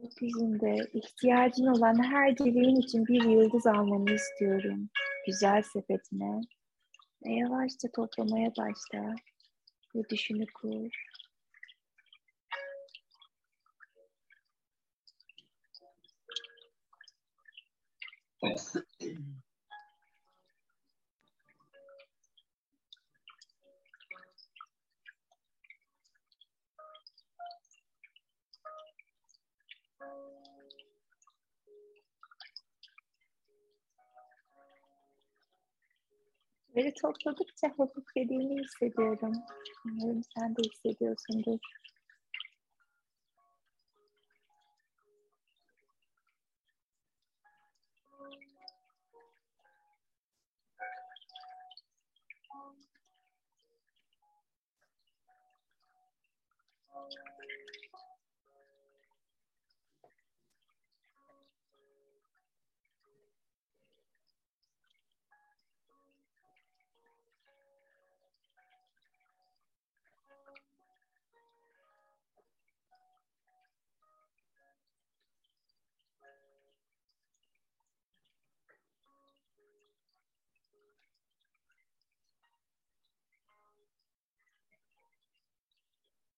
Gökyüzünde 0.03 0.77
ihtiyacın 0.93 1.67
olan 1.67 2.03
her 2.03 2.39
dileğin 2.39 2.77
için 2.77 3.07
bir 3.07 3.23
yıldız 3.23 3.67
almanı 3.67 4.15
istiyorum. 4.15 4.89
Güzel 5.27 5.63
sepetine. 5.63 6.41
Ve 7.27 7.33
yavaşça 7.33 7.89
toplamaya 7.97 8.51
başla. 8.59 9.15
Ve 9.95 10.09
düşünü 10.11 10.47
kur. 10.55 10.91
Veri 36.77 36.95
topladıkça 36.95 37.75
hafiflediğini 37.79 38.61
hissediyorum. 38.63 39.33
Umarım 39.85 40.23
sen 40.39 40.57
de 40.57 40.63
hissediyorsundur. 40.63 41.59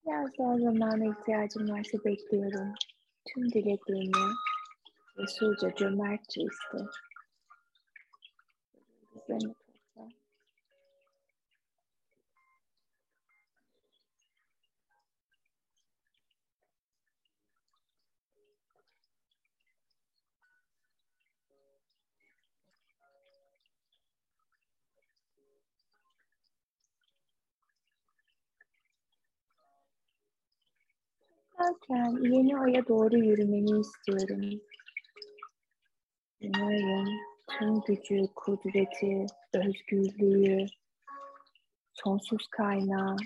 Biraz 0.06 0.38
daha 0.38 0.58
zamana 0.58 1.04
ihtiyacım 1.04 1.70
varsa 1.70 1.98
bekliyorum. 2.04 2.74
Tüm 3.28 3.52
dileklerimi 3.52 4.34
Resulca 5.18 5.74
cömertçe 5.74 6.40
iste. 6.42 6.78
Üzerine 9.16 9.54
topla. 9.54 10.08
Derken 31.58 32.32
yeni 32.32 32.58
aya 32.58 32.88
doğru 32.88 33.16
yürümeni 33.18 33.80
istiyorum. 33.80 34.60
Yeni 36.40 37.04
tüm 37.58 37.80
gücü, 37.80 38.26
kudreti, 38.34 39.26
özgürlüğü, 39.54 40.66
sonsuz 41.92 42.46
kaynağı, 42.50 43.16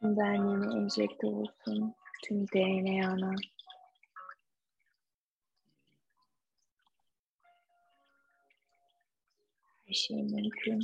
tüm 0.00 0.16
benliğine 0.16 0.82
enjekte 0.82 1.26
olsun, 1.26 1.94
tüm 2.24 2.46
DNA'na. 2.46 3.34
Her 9.86 9.94
şey 9.94 10.22
mümkün. 10.22 10.80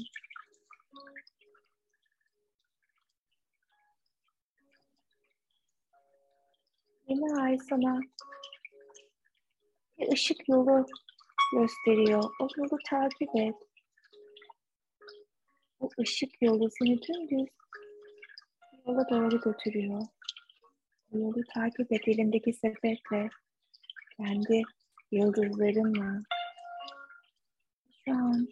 Yeni 7.11 7.43
ay 7.43 7.59
sana 7.59 8.01
bir 9.99 10.13
ışık 10.13 10.49
yolu 10.49 10.87
gösteriyor. 11.53 12.25
O 12.41 12.49
yolu 12.57 12.79
takip 12.91 13.37
et. 13.37 13.55
O 15.81 15.89
ışık 16.01 16.43
yolu 16.43 16.69
seni 16.79 17.03
dümdüz 17.03 17.49
yola 18.87 19.09
doğru 19.11 19.41
götürüyor. 19.41 20.03
O 21.13 21.19
yolu 21.19 21.45
takip 21.55 21.93
et 21.93 22.09
elindeki 22.09 22.53
sepetle. 22.53 23.29
Kendi 24.17 24.63
yıldızlarınla. 25.13 26.23
Şu 28.05 28.13
an 28.13 28.49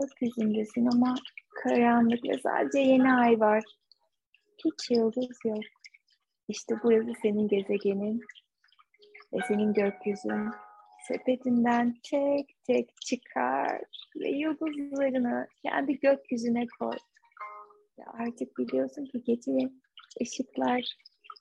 gökyüzündesin 0.00 0.86
ama 0.86 1.14
karanlık 1.62 2.24
ve 2.24 2.38
sadece 2.38 2.78
yeni 2.78 3.12
ay 3.12 3.40
var. 3.40 3.64
Hiç 4.64 4.90
yıldız 4.90 5.38
yok. 5.44 5.64
İşte 6.48 6.74
burası 6.82 7.20
senin 7.22 7.48
gezegenin 7.48 8.20
ve 9.32 9.38
senin 9.48 9.72
gökyüzün. 9.72 10.50
Sepetinden 11.08 11.96
tek 12.10 12.64
tek 12.66 13.00
çıkar 13.00 13.80
ve 14.16 14.28
yıldızlarını 14.28 15.48
kendi 15.62 15.98
gökyüzüne 15.98 16.66
koy. 16.78 16.96
Ve 17.98 18.04
artık 18.04 18.58
biliyorsun 18.58 19.04
ki 19.04 19.22
gece 19.24 19.70
ışıklar 20.22 20.96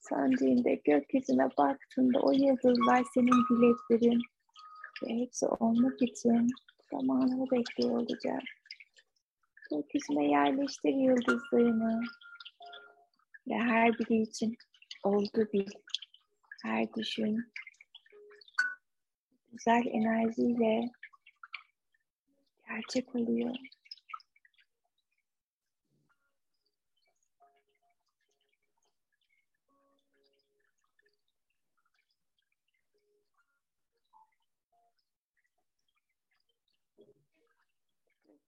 söndüğünde 0.10 0.82
gökyüzüne 0.86 1.50
baktığında 1.58 2.20
o 2.20 2.32
yıldızlar 2.32 3.04
senin 3.14 3.44
dileklerin 3.50 4.22
ve 5.04 5.20
hepsi 5.20 5.48
olmak 5.48 6.02
için 6.02 6.48
zamanını 6.92 7.52
bekliyor 7.52 8.00
olacak. 8.00 8.44
Gökyüzüne 9.72 10.26
yerleştir 10.26 10.94
yıldızlarını 10.94 12.02
ve 13.48 13.54
her 13.54 14.00
biri 14.00 14.22
için 14.22 14.58
oldu 15.04 15.48
bil. 15.54 15.68
Her 16.64 16.94
düşün 16.94 17.54
güzel 19.52 19.84
enerjiyle 19.86 20.92
gerçek 22.68 23.16
oluyor. 23.16 23.56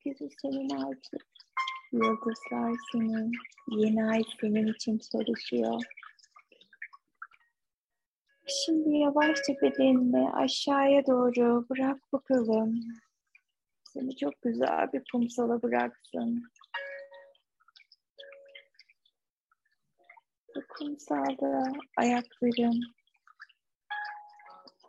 Gökyüzü 0.05 0.35
senin 0.41 0.69
artık. 0.69 1.44
Yıldızlar 1.95 2.77
senin. 2.91 3.31
Yeni 3.67 4.05
ay 4.05 4.21
senin 4.41 4.67
için 4.67 4.97
çalışıyor. 4.97 5.81
Şimdi 8.47 8.97
yavaşça 8.97 9.53
bedenini 9.61 10.31
aşağıya 10.31 11.05
doğru 11.05 11.69
bırak 11.69 12.13
bakalım. 12.13 12.79
Seni 13.83 14.15
çok 14.15 14.41
güzel 14.41 14.93
bir 14.93 15.03
kumsala 15.11 15.61
bıraksın. 15.61 16.43
Bu 20.55 20.61
kumsalda 20.69 21.63
ayakların 21.97 22.81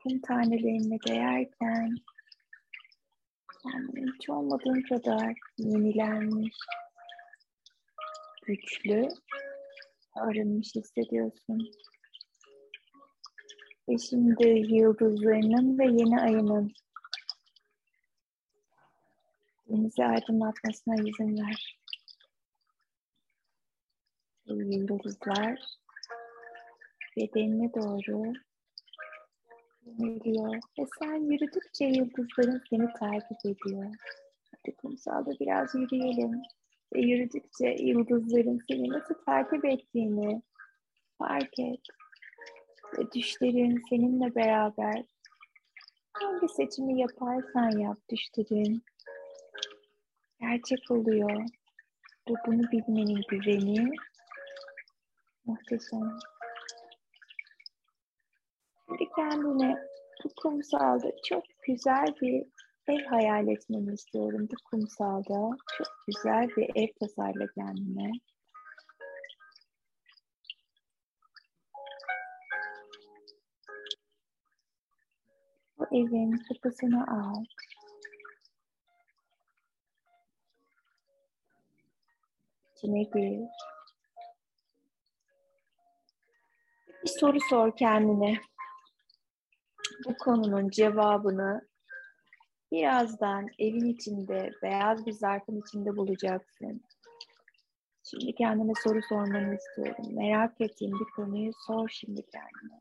kum 0.03 0.21
tanelerine 0.21 0.99
değerken 1.09 1.95
kendini 3.63 4.13
hiç 4.15 4.31
olmadığın 4.31 4.83
kadar 4.83 5.33
yenilenmiş, 5.59 6.57
güçlü, 8.47 9.09
arınmış 10.15 10.75
hissediyorsun. 10.75 11.71
Ve 13.89 13.99
şimdi 13.99 14.49
yıldızlarının 14.75 15.79
ve 15.79 15.85
yeni 15.85 16.21
ayının 16.21 16.73
denizi 19.69 20.05
aydınlatmasına 20.05 20.95
izin 20.95 21.39
ver. 21.43 21.79
Ve 24.49 24.77
yıldızlar 24.77 25.61
bedenine 27.17 27.75
doğru 27.75 28.33
yöneliyor. 29.87 30.55
Ve 30.79 30.85
sen 30.99 31.33
yürüdükçe 31.33 31.85
yıldızların 31.85 32.63
seni 32.71 32.93
takip 32.93 33.39
ediyor. 33.45 33.95
Hadi 34.51 34.77
kumsalda 34.77 35.31
biraz 35.41 35.75
yürüyelim. 35.75 36.43
Yürüdükçe 36.95 37.77
yıldızların 37.79 38.61
seni 38.69 38.89
nasıl 38.89 39.15
takip 39.15 39.65
ettiğini 39.65 40.43
fark 41.19 41.59
et 41.59 41.81
ve 42.99 43.13
düşlerin 43.13 43.83
seninle 43.91 44.35
beraber 44.35 45.05
hangi 46.13 46.49
seçimi 46.49 47.01
yaparsan 47.01 47.79
yap 47.79 47.99
düşlerin 48.11 48.83
gerçek 50.41 50.91
oluyor. 50.91 51.45
Ve 52.31 52.35
bunu 52.47 52.63
bilmenin 52.73 53.21
güveni 53.29 53.91
muhteşem. 55.45 56.19
Şimdi 58.87 59.11
kendine 59.17 59.77
bu 60.25 60.29
kumsalda 60.43 61.11
çok 61.29 61.45
güzel 61.63 62.07
bir 62.21 62.47
ev 62.89 63.05
hayal 63.05 63.49
etmeni 63.49 63.95
istiyorum. 63.95 64.49
Bu 64.51 64.55
kumsalda 64.71 65.57
çok 65.79 65.89
güzel 66.07 66.49
bir 66.57 66.71
ev 66.83 66.89
tasarla 67.01 67.47
kendine. 67.55 68.11
Bu 75.79 75.85
evin 75.93 76.37
kapısını 76.49 77.07
al. 77.07 77.45
İçine 82.77 83.03
gir. 83.03 83.49
Bir 87.05 87.11
soru 87.21 87.39
sor 87.51 87.77
kendine. 87.77 88.41
Bu 90.07 90.17
konunun 90.17 90.71
cevabını 90.71 91.69
birazdan 92.73 93.49
evin 93.59 93.85
içinde, 93.85 94.51
beyaz 94.63 95.07
bir 95.07 95.13
zarfın 95.13 95.61
içinde 95.61 95.97
bulacaksın. 95.97 96.83
Şimdi 98.11 98.35
kendine 98.35 98.73
soru 98.85 99.01
sormanı 99.09 99.55
istiyorum. 99.55 100.05
Merak 100.11 100.61
ettiğin 100.61 100.93
bir 101.01 101.05
konuyu 101.17 101.53
sor 101.67 101.89
şimdi 101.89 102.23
kendine. 102.23 102.81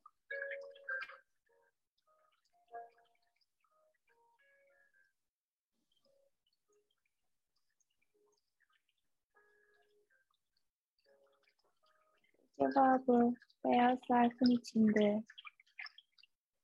Cevabı 12.60 13.34
beyaz 13.66 14.00
zarfın 14.08 14.52
içinde. 14.52 15.24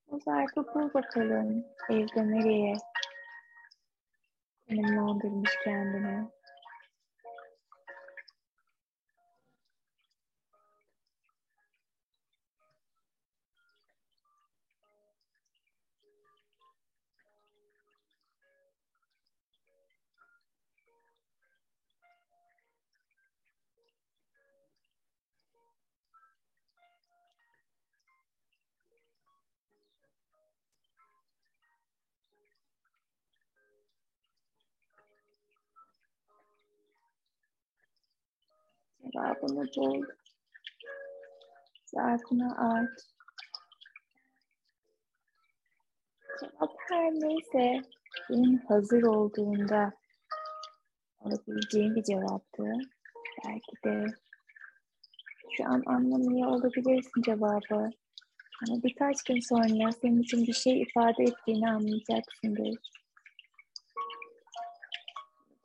O 0.08 0.18
zarfı 0.18 0.74
bul 0.74 0.94
bakalım 0.94 1.64
evde 1.90 2.30
nereye 2.30 2.74
konumlandırmış 4.76 5.50
kendini. 5.64 6.28
Cevabını 39.02 39.66
bul. 39.76 40.04
Zarfını 41.84 42.58
aç. 42.58 42.90
Cevap 46.40 46.70
her 46.88 47.12
neyse 47.12 47.82
senin 48.28 48.58
hazır 48.68 49.02
olduğunda 49.02 49.92
alabileceğin 51.20 51.94
bir 51.94 52.02
cevaptı. 52.02 52.62
Belki 53.44 53.76
de 53.84 54.06
şu 55.56 55.64
an 55.64 55.82
anlamıyor 55.86 56.48
olabilirsin 56.48 57.22
cevabı. 57.22 57.90
Ama 58.68 58.82
birkaç 58.82 59.22
gün 59.24 59.40
sonra 59.40 59.92
senin 59.92 60.22
için 60.22 60.46
bir 60.46 60.52
şey 60.52 60.82
ifade 60.82 61.22
ettiğini 61.22 61.68
anlayacaksındır. 61.68 62.78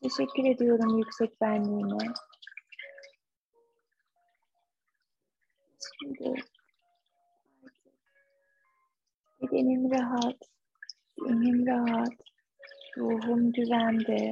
Teşekkür 0.03 0.45
ediyorum 0.45 0.97
yüksek 0.97 1.41
benliğine. 1.41 2.13
Şimdi 6.07 6.33
bedenim 9.41 9.91
rahat, 9.91 10.35
zihnim 11.17 11.67
rahat, 11.67 12.13
ruhum 12.97 13.51
güvende 13.51 14.31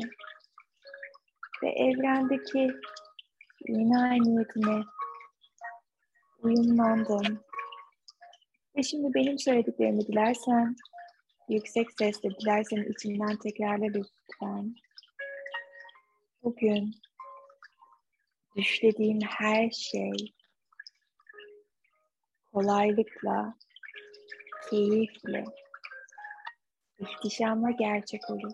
ve 1.63 1.69
evrendeki 1.69 2.71
yeni 3.67 4.19
niyetine 4.19 4.83
uyumlandım. 6.43 7.43
Ve 8.77 8.83
şimdi 8.83 9.13
benim 9.13 9.39
söylediklerimi 9.39 10.07
dilersen, 10.07 10.75
yüksek 11.49 11.91
sesle 11.91 12.29
dilersen 12.29 12.83
içinden 12.91 13.37
tekrarla 13.37 13.85
lütfen. 13.85 14.75
Bugün 16.43 16.91
düşlediğim 18.55 19.19
her 19.21 19.69
şey 19.69 20.34
kolaylıkla, 22.55 23.53
keyifle, 24.69 25.45
ihtişamla 26.99 27.71
gerçek 27.71 28.29
olur. 28.29 28.51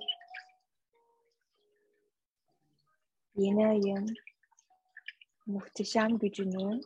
Yeni 3.35 3.67
ayın 3.67 4.13
muhteşem 5.45 6.17
gücünü, 6.17 6.81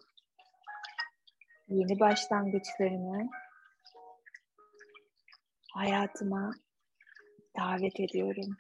yeni 1.67 1.99
başlangıçlarını 1.99 3.29
hayatıma 5.73 6.51
davet 7.57 7.99
ediyorum. 7.99 8.57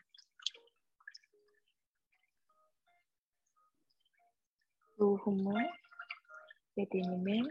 Ruhumu, 4.99 5.57
bedenimi 6.77 7.49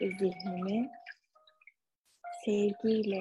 ve 0.00 0.10
zihnimi 0.18 0.90
sevgiyle, 2.44 3.20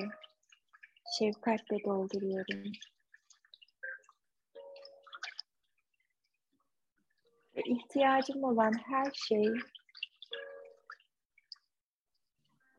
şefkatle 1.19 1.83
dolduruyorum. 1.83 2.71
Ve 7.55 7.61
ihtiyacım 7.65 8.43
olan 8.43 8.73
her 8.85 9.11
şey 9.11 9.53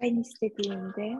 ben 0.01 0.17
istediğimde 0.17 1.15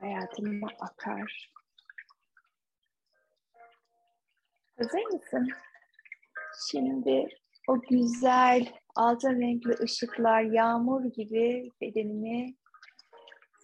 hayatıma 0.00 0.68
akar. 0.80 1.52
Hazır 4.78 5.04
mısın? 5.04 5.48
Şimdi 6.70 7.28
o 7.68 7.80
güzel 7.80 8.72
altın 8.98 9.40
renkli 9.40 9.72
ışıklar 9.82 10.42
yağmur 10.42 11.04
gibi 11.04 11.70
bedenimi 11.80 12.54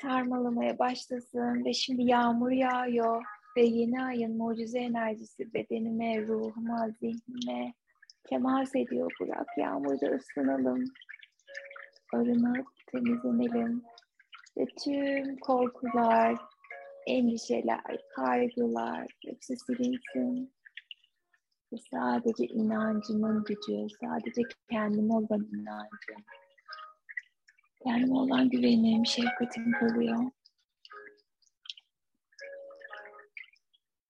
sarmalamaya 0.03 0.79
başlasın 0.79 1.65
ve 1.65 1.73
şimdi 1.73 2.03
yağmur 2.03 2.51
yağıyor 2.51 3.25
ve 3.57 3.65
yeni 3.65 4.03
ayın 4.03 4.37
mucize 4.37 4.79
enerjisi 4.79 5.55
bedenime, 5.55 6.23
ruhuma, 6.23 6.89
zihnime 7.01 7.75
temas 8.25 8.77
ediyor. 8.77 9.13
Bırak 9.21 9.47
yağmurda 9.59 10.07
ısınalım, 10.07 10.85
arınıp 12.15 12.67
temizlenelim 12.93 13.83
ve 14.59 14.67
tüm 14.85 15.37
korkular, 15.37 16.37
endişeler, 17.07 17.99
kaygılar 18.17 19.07
hepsi 19.27 19.57
silinsin. 19.57 20.54
Ve 21.75 21.79
sadece 21.91 22.45
inancımın 22.45 23.45
gücü, 23.45 23.95
sadece 24.01 24.43
kendime 24.71 25.15
olan 25.15 25.49
inancım, 25.53 26.25
kendime 27.83 28.15
olan 28.15 28.49
güvenim, 28.49 29.07
şefkatim 29.07 29.73
kalıyor. 29.73 30.31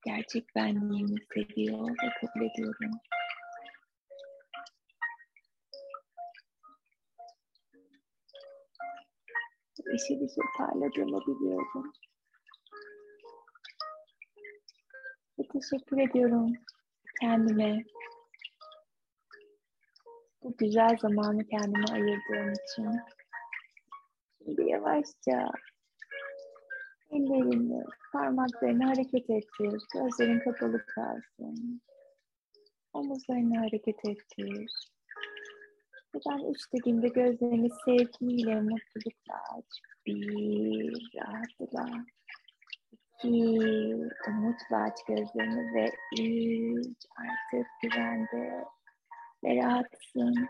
Gerçek 0.06 0.44
benliğimi 0.56 1.20
seviyor 1.34 1.88
ve 1.88 2.08
kabul 2.20 2.46
ediyorum. 2.46 2.90
Işıl 9.94 10.24
ışıl 10.24 10.42
parladığımı 10.58 11.20
biliyorum. 11.20 11.92
Teşekkür 15.52 15.98
ediyorum 15.98 16.52
kendime 17.24 17.84
bu 20.42 20.56
güzel 20.56 20.96
zamanı 20.96 21.46
kendime 21.46 21.84
ayırdığım 21.92 22.52
için. 22.52 23.00
Şimdi 24.38 24.70
yavaşça 24.70 25.50
Ellerini, 27.10 27.84
parmaklarını 28.12 28.84
hareket 28.84 29.30
ettir. 29.30 29.82
Gözlerin 29.94 30.40
kapalı 30.40 30.86
kalsın. 30.86 31.80
Omuzlarını 32.92 33.58
hareket 33.58 34.04
ettir. 34.04 34.90
Ben 36.28 36.50
üç 36.50 36.72
dediğimde 36.72 37.08
gözlerini 37.08 37.68
sevgiyle, 37.84 38.54
mutlulukla 38.54 39.34
aç. 39.56 39.80
Bir, 40.06 41.10
rahatla. 41.16 42.04
İki, 43.18 43.58
umutla 44.28 44.76
aç 44.76 45.04
gözlerini 45.08 45.74
ve 45.74 45.92
üç, 46.20 46.96
artık 47.16 47.66
güvende 47.82 48.64
ve 49.44 49.56
rahatsın. 49.56 50.48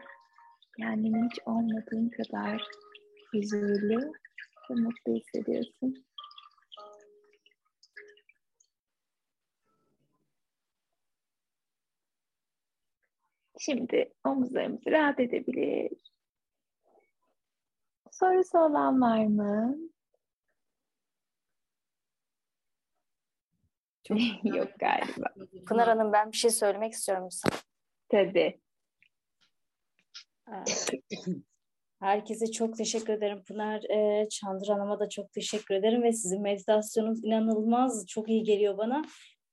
Kendini 0.77 1.25
hiç 1.25 1.39
olmadığın 1.47 2.11
kadar 2.11 2.63
huzurlu 3.33 4.13
ve 4.71 4.75
mutlu 4.75 5.13
hissediyorsun. 5.13 6.05
Şimdi 13.59 14.13
omuzlarımızı 14.25 14.91
rahat 14.91 15.21
edebilir. 15.21 15.93
Sorusu 18.11 18.59
olan 18.59 19.01
var 19.01 19.27
mı? 19.27 19.77
Çok 24.09 24.19
Yok 24.45 24.69
galiba. 24.79 25.35
Pınar 25.67 25.89
Hanım 25.89 26.13
ben 26.13 26.33
bir 26.33 26.37
şey 26.37 26.51
söylemek 26.51 26.93
istiyorum 26.93 27.29
sana. 27.31 27.55
Tabii. 28.09 28.61
Herkese 32.01 32.51
çok 32.53 32.77
teşekkür 32.77 33.13
ederim 33.13 33.43
Pınar. 33.49 33.83
Ee, 33.91 34.29
Çandır 34.29 34.69
Hanım'a 34.69 35.01
da 35.01 35.09
çok 35.09 35.33
teşekkür 35.33 35.75
ederim 35.75 36.03
ve 36.03 36.13
sizin 36.13 36.43
meditasyonunuz 36.43 37.25
inanılmaz 37.25 38.07
çok 38.07 38.29
iyi 38.29 38.43
geliyor 38.43 38.79
bana. 38.79 39.05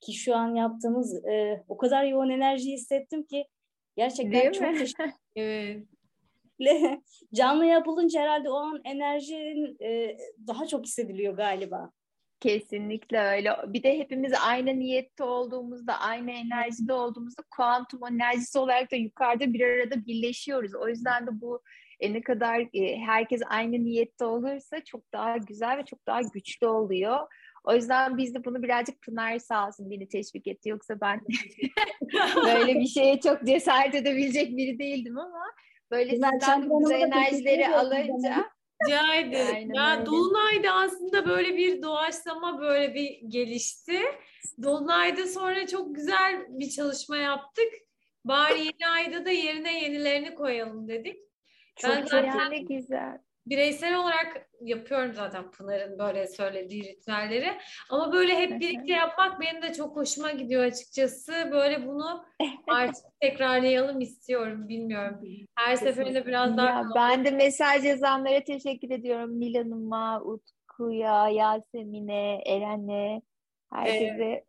Ki 0.01 0.13
şu 0.13 0.35
an 0.35 0.55
yaptığımız 0.55 1.25
e, 1.25 1.63
o 1.67 1.77
kadar 1.77 2.03
yoğun 2.03 2.29
enerji 2.29 2.71
hissettim 2.71 3.23
ki 3.23 3.47
gerçekten 3.95 4.41
Değil 4.41 4.51
çok 4.51 4.61
mi? 4.61 4.77
teşekkür 4.77 5.11
Evet. 5.35 5.85
Canlı 7.33 7.65
yapılınca 7.65 8.21
herhalde 8.21 8.49
o 8.49 8.55
an 8.55 8.81
enerjinin 8.85 9.77
e, 9.83 10.17
daha 10.47 10.67
çok 10.67 10.85
hissediliyor 10.85 11.33
galiba. 11.37 11.91
Kesinlikle 12.41 13.19
öyle. 13.19 13.55
Bir 13.67 13.83
de 13.83 13.99
hepimiz 13.99 14.33
aynı 14.45 14.79
niyette 14.79 15.23
olduğumuzda, 15.23 15.99
aynı 15.99 16.31
enerjide 16.31 16.93
olduğumuzda 16.93 17.43
kuantum 17.51 17.99
enerjisi 18.11 18.59
olarak 18.59 18.91
da 18.91 18.95
yukarıda 18.95 19.53
bir 19.53 19.61
arada 19.61 20.05
birleşiyoruz. 20.05 20.75
O 20.75 20.87
yüzden 20.87 21.27
de 21.27 21.41
bu 21.41 21.61
e, 21.99 22.13
ne 22.13 22.21
kadar 22.21 22.59
e, 22.73 22.97
herkes 22.97 23.41
aynı 23.49 23.71
niyette 23.71 24.25
olursa 24.25 24.83
çok 24.83 25.13
daha 25.13 25.37
güzel 25.37 25.77
ve 25.77 25.85
çok 25.85 26.07
daha 26.07 26.21
güçlü 26.21 26.67
oluyor. 26.67 27.27
O 27.63 27.75
yüzden 27.75 28.17
biz 28.17 28.35
de 28.35 28.45
bunu 28.45 28.63
birazcık 28.63 29.01
Pınar 29.01 29.39
sağ 29.39 29.67
olsun 29.67 29.89
beni 29.89 30.07
teşvik 30.07 30.47
etti. 30.47 30.69
Yoksa 30.69 31.01
ben 31.01 31.21
böyle 32.45 32.79
bir 32.79 32.87
şeye 32.87 33.19
çok 33.19 33.43
cesaret 33.45 33.95
edebilecek 33.95 34.57
biri 34.57 34.79
değildim 34.79 35.17
ama 35.17 35.45
böyle 35.91 36.11
Güzel, 36.11 36.31
sizden 36.31 36.63
de 36.63 36.69
bu 36.69 36.79
güzel 36.79 37.01
enerjileri 37.01 37.67
alınca. 37.67 38.51
Rica 38.85 39.15
ederim. 39.15 39.73
Ya 39.73 39.93
öyle. 39.95 40.05
Dolunay'da 40.05 40.73
aslında 40.73 41.25
böyle 41.25 41.57
bir 41.57 41.81
doğaçlama 41.81 42.61
böyle 42.61 42.93
bir 42.93 43.19
gelişti. 43.27 43.99
Dolunay'da 44.63 45.27
sonra 45.27 45.67
çok 45.67 45.95
güzel 45.95 46.45
bir 46.49 46.69
çalışma 46.69 47.17
yaptık. 47.17 47.73
Bari 48.25 48.59
yeni 48.59 48.87
ayda 48.93 49.25
da 49.25 49.29
yerine 49.31 49.83
yenilerini 49.83 50.35
koyalım 50.35 50.87
dedik. 50.87 51.17
Çok 51.75 51.91
Ben 51.91 52.05
zaten- 52.05 52.65
güzel. 52.65 53.17
Bireysel 53.45 53.97
olarak 53.97 54.49
yapıyorum 54.61 55.13
zaten 55.13 55.51
Pınar'ın 55.51 55.99
böyle 55.99 56.27
söylediği 56.27 56.83
ritüelleri. 56.83 57.51
Ama 57.89 58.13
böyle 58.13 58.35
hep 58.35 58.59
birlikte 58.59 58.93
yapmak 58.93 59.41
benim 59.41 59.61
de 59.61 59.73
çok 59.73 59.95
hoşuma 59.95 60.31
gidiyor 60.31 60.63
açıkçası. 60.63 61.49
Böyle 61.51 61.87
bunu 61.87 62.25
artık 62.67 63.05
tekrarlayalım 63.21 64.01
istiyorum. 64.01 64.69
Bilmiyorum. 64.69 65.21
Her 65.55 65.75
seferinde 65.75 66.27
biraz 66.27 66.57
daha 66.57 66.69
Ya 66.69 66.83
ben 66.95 67.25
de 67.25 67.31
mesaj 67.31 67.85
yazanlara 67.85 68.43
teşekkür 68.43 68.89
ediyorum. 68.89 69.37
Milan'ıma, 69.37 70.21
Utku'ya, 70.21 71.29
Yasemin'e, 71.29 72.41
Eren'e, 72.45 73.21
herkese 73.73 74.45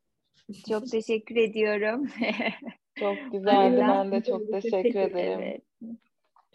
çok 0.69 0.91
teşekkür 0.91 1.37
ediyorum. 1.37 2.09
Çok 2.99 3.33
güzeldi. 3.33 3.77
Ben 3.81 3.89
Ben 3.89 4.13
de 4.13 4.23
çok 4.25 4.53
teşekkür 4.53 5.01
ederim. 5.01 5.41
Evet. 5.43 5.63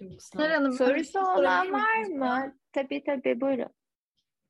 Ol. 0.02 0.18
Hanım, 0.36 0.74
Sorusu 0.74 1.20
olan 1.20 1.72
var 1.74 1.98
mı? 1.98 2.56
Tabii 2.74 3.04
tabii 3.04 3.42
buyurun. 3.42 3.70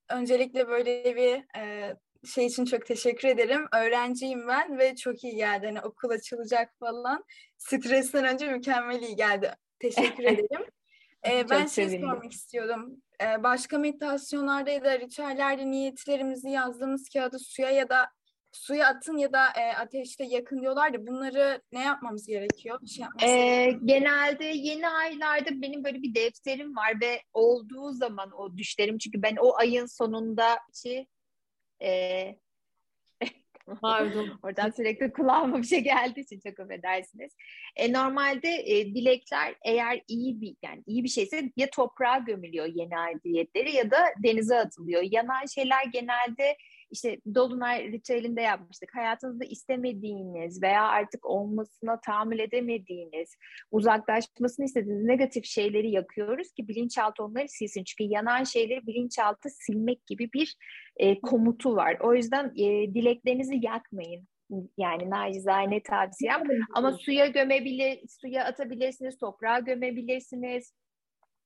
Öncelikle 0.10 0.68
böyle 0.68 1.16
bir 1.16 1.60
e, 1.60 1.96
şey 2.26 2.46
için 2.46 2.66
çok 2.66 2.86
teşekkür 2.86 3.28
ederim. 3.28 3.68
Öğrenciyim 3.74 4.48
ben 4.48 4.78
ve 4.78 4.96
çok 4.96 5.24
iyi 5.24 5.36
geldi. 5.36 5.66
Hani 5.66 5.82
okul 5.82 6.10
açılacak 6.10 6.74
falan. 6.80 7.24
Stresten 7.58 8.26
önce 8.26 8.52
mükemmel 8.52 9.02
iyi 9.02 9.16
geldi. 9.16 9.52
Teşekkür 9.80 10.24
ederim. 10.24 10.66
E, 11.28 11.50
ben 11.50 11.66
şey 11.66 11.90
sormak 11.90 12.32
istiyordum. 12.32 13.02
E, 13.22 13.44
başka 13.44 13.78
meditasyonlarda 13.78 14.70
ya 14.70 14.84
da 14.84 15.00
ritüellerde 15.00 15.72
niyetlerimizi 15.72 16.50
yazdığımız 16.50 17.10
kağıdı 17.10 17.40
suya 17.40 17.70
ya 17.70 17.90
da 17.90 18.10
suya 18.58 18.88
atın 18.88 19.18
ya 19.18 19.34
da 19.34 19.48
e, 19.58 19.74
ateşte 19.74 20.24
yakın 20.24 20.62
diyorlardı. 20.62 21.08
Bunları 21.08 21.62
ne 21.72 21.84
yapmamız 21.84 22.28
gerekiyor? 22.28 22.80
Bir 22.82 22.88
şey 22.88 23.04
yapmamız 23.04 23.34
Ee, 23.34 23.72
genelde 23.86 24.46
yeni 24.46 24.88
aylarda 24.88 25.62
benim 25.62 25.84
böyle 25.84 26.02
bir 26.02 26.16
defterim 26.16 26.76
var 26.76 27.02
ve 27.02 27.22
olduğu 27.34 27.92
zaman 27.92 28.32
o 28.32 28.58
düşlerim 28.58 28.98
çünkü 28.98 29.22
ben 29.22 29.36
o 29.36 29.58
ayın 29.58 29.86
sonunda 29.86 30.60
şey 30.74 31.06
e, 31.82 32.36
Pardon. 33.82 34.40
Oradan 34.44 34.70
sürekli 34.70 35.12
kulağıma 35.12 35.58
bir 35.58 35.68
şey 35.68 35.80
geldiği 35.80 36.20
için 36.20 36.40
çok 36.40 36.60
affedersiniz. 36.60 37.36
E, 37.76 37.94
normalde 37.94 38.50
e, 38.66 38.86
dilekler 38.86 39.56
eğer 39.66 40.02
iyi 40.08 40.42
bir 40.42 40.56
yani 40.62 40.84
iyi 40.88 41.04
bir 41.04 41.10
şeyse 41.10 41.52
ya 41.58 41.70
toprağa 41.70 42.18
gömülüyor 42.18 42.66
yeni 42.66 42.98
ay 42.98 43.24
dilekleri 43.24 43.76
ya 43.76 43.92
da 43.92 43.98
denize 44.24 44.60
atılıyor. 44.60 45.04
Yanan 45.12 45.46
şeyler 45.46 45.86
genelde 45.86 46.58
işte 46.92 47.18
Dolunay 47.36 47.92
ritüelinde 47.92 48.42
yapmıştık. 48.42 48.96
Hayatınızda 48.96 49.46
istemediğiniz 49.46 50.62
veya 50.62 50.84
artık 50.84 51.26
olmasına 51.26 52.00
tahammül 52.00 52.40
edemediğiniz, 52.40 53.36
uzaklaşmasını 53.72 54.66
istediğiniz 54.66 55.04
negatif 55.04 55.46
şeyleri 55.46 55.92
yakıyoruz 55.92 56.54
ki 56.54 56.68
bilinçaltı 56.68 57.24
onları 57.24 57.48
silsin. 57.48 57.84
Çünkü 57.84 58.04
yanan 58.14 58.44
şeyleri 58.44 58.88
bilinçaltı 58.88 59.50
silmek 59.50 60.06
gibi 60.06 60.30
bir 60.34 60.56
e, 60.98 61.22
komutu 61.22 61.76
var. 61.76 61.98
O 62.02 62.14
yüzden 62.14 62.46
e, 62.56 62.94
dileklerinizi 62.94 63.60
yakmayın. 63.62 64.28
Yani 64.78 65.10
nacizane 65.10 65.84
tavsiyem. 65.84 66.44
Ama 66.74 66.94
suya 66.94 67.28
gömebilir, 67.28 68.00
suya 68.22 68.46
atabilirsiniz, 68.46 69.18
toprağa 69.18 69.60
gömebilirsiniz. 69.60 70.74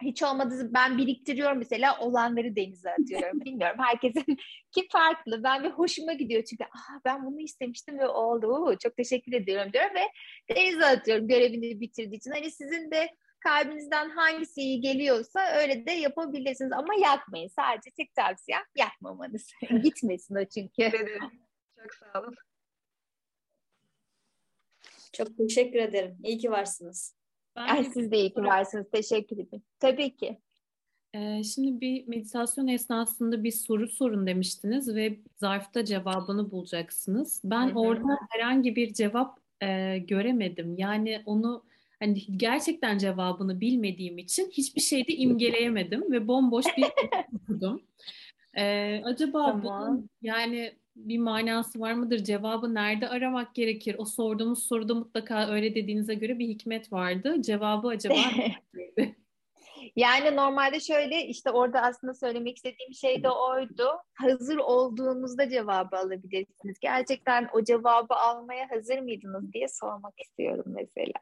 Hiç 0.02 0.24
olmadı 0.24 0.70
ben 0.74 0.98
biriktiriyorum 0.98 1.58
mesela 1.58 2.00
olanları 2.00 2.56
denize 2.56 2.92
atıyorum. 2.92 3.40
Bilmiyorum 3.46 3.78
herkesin 3.80 4.38
ki 4.72 4.88
farklı. 4.92 5.44
Ben 5.44 5.64
bir 5.64 5.70
hoşuma 5.70 6.14
gidiyor 6.14 6.44
çünkü 6.44 6.64
Aa, 6.64 7.00
ben 7.06 7.26
bunu 7.26 7.40
istemiştim 7.40 8.00
ve 8.00 8.08
oldu. 8.08 8.48
Oo, 8.48 8.78
çok 8.78 8.98
teşekkür 8.98 9.34
ediyorum 9.34 9.74
diyorum 9.74 9.92
ve 9.96 10.04
denize 10.56 10.86
atıyorum 10.86 11.28
görevini 11.28 11.80
bitirdiği 11.80 12.18
için. 12.18 12.32
Hani 12.32 12.52
sizin 12.52 12.92
de 12.92 13.10
kalbinizden 13.40 14.10
hangisi 14.10 14.62
iyi 14.62 14.82
geliyorsa 14.82 15.40
öyle 15.56 15.86
de 15.86 15.92
yapabilirsiniz 15.92 16.72
ama 16.72 16.94
yakmayın. 17.04 17.48
Sadece 17.48 17.92
tek 17.98 18.16
tavsiyem 18.16 18.64
yakmamanız. 18.78 19.52
Gitmesin 19.84 20.36
o 20.36 20.46
çünkü. 20.46 20.92
Çok 21.78 21.94
sağ 21.94 22.22
olun. 22.22 22.36
Çok 25.14 25.38
teşekkür 25.38 25.80
ederim. 25.80 26.18
İyi 26.24 26.38
ki 26.38 26.52
varsınız. 26.52 27.21
Ben 27.56 27.68
Ay, 27.68 27.86
de- 27.86 27.90
siz 27.90 28.12
de 28.12 28.18
iyi 28.18 28.34
ki 28.34 28.44
varsınız. 28.44 28.86
Teşekkür 28.92 29.38
ederim. 29.38 29.64
Tabii 29.80 30.16
ki. 30.16 30.38
Ee, 31.14 31.44
şimdi 31.44 31.82
bir 31.82 32.08
meditasyon 32.08 32.68
esnasında 32.68 33.44
bir 33.44 33.52
soru 33.52 33.88
sorun 33.88 34.28
demiştiniz 34.28 34.96
ve 34.96 35.20
zarfta 35.38 35.86
cevabını 35.86 36.52
bulacaksınız. 36.52 37.42
Ben 37.44 37.68
Hı 37.68 37.72
hı. 37.74 37.80
orada 37.80 38.18
herhangi 38.30 38.76
bir 38.76 38.94
cevap 38.94 39.40
e, 39.62 39.98
göremedim. 39.98 40.76
Yani 40.78 41.22
onu 41.26 41.64
hani 42.00 42.38
gerçekten 42.38 42.98
cevabını 42.98 43.62
bilmediğim 43.62 44.18
için 44.18 44.50
hiçbir 44.52 44.82
şeyde 44.82 45.14
imgeleyemedim 45.14 46.12
ve 46.12 46.28
bomboş 46.28 46.66
bir 46.78 46.86
okudum. 47.36 47.82
Ee, 48.58 49.02
acaba 49.06 49.46
Tamam. 49.46 49.64
bunun 49.64 50.10
yani 50.22 50.74
bir 50.96 51.18
manası 51.18 51.80
var 51.80 51.94
mıdır? 51.94 52.24
Cevabı 52.24 52.74
nerede 52.74 53.10
aramak 53.10 53.56
gerekir? 53.56 53.96
O 53.98 54.06
sorduğumuz 54.06 54.64
soruda 54.64 54.96
mutlaka 54.96 55.50
öyle 55.50 55.76
dediğinize 55.76 56.14
göre 56.14 56.40
bir 56.40 56.48
hikmet 56.48 56.94
vardı. 56.94 57.42
Cevabı 57.42 57.88
acaba? 57.88 58.16
Yani 59.96 60.36
normalde 60.36 60.80
şöyle 60.80 61.26
işte 61.26 61.52
orada 61.52 61.82
aslında 61.82 62.14
söylemek 62.14 62.58
istediğim 62.58 62.94
şey 62.94 63.24
de 63.24 63.30
oydu. 63.30 63.90
Hazır 64.14 64.58
olduğunuzda 64.58 65.50
cevabı 65.50 65.98
alabilirsiniz. 65.98 66.80
Gerçekten 66.82 67.50
o 67.54 67.64
cevabı 67.64 68.14
almaya 68.14 68.70
hazır 68.70 69.00
mıydınız 69.00 69.54
diye 69.54 69.68
sormak 69.68 70.14
istiyorum 70.22 70.66
mesela. 70.68 71.14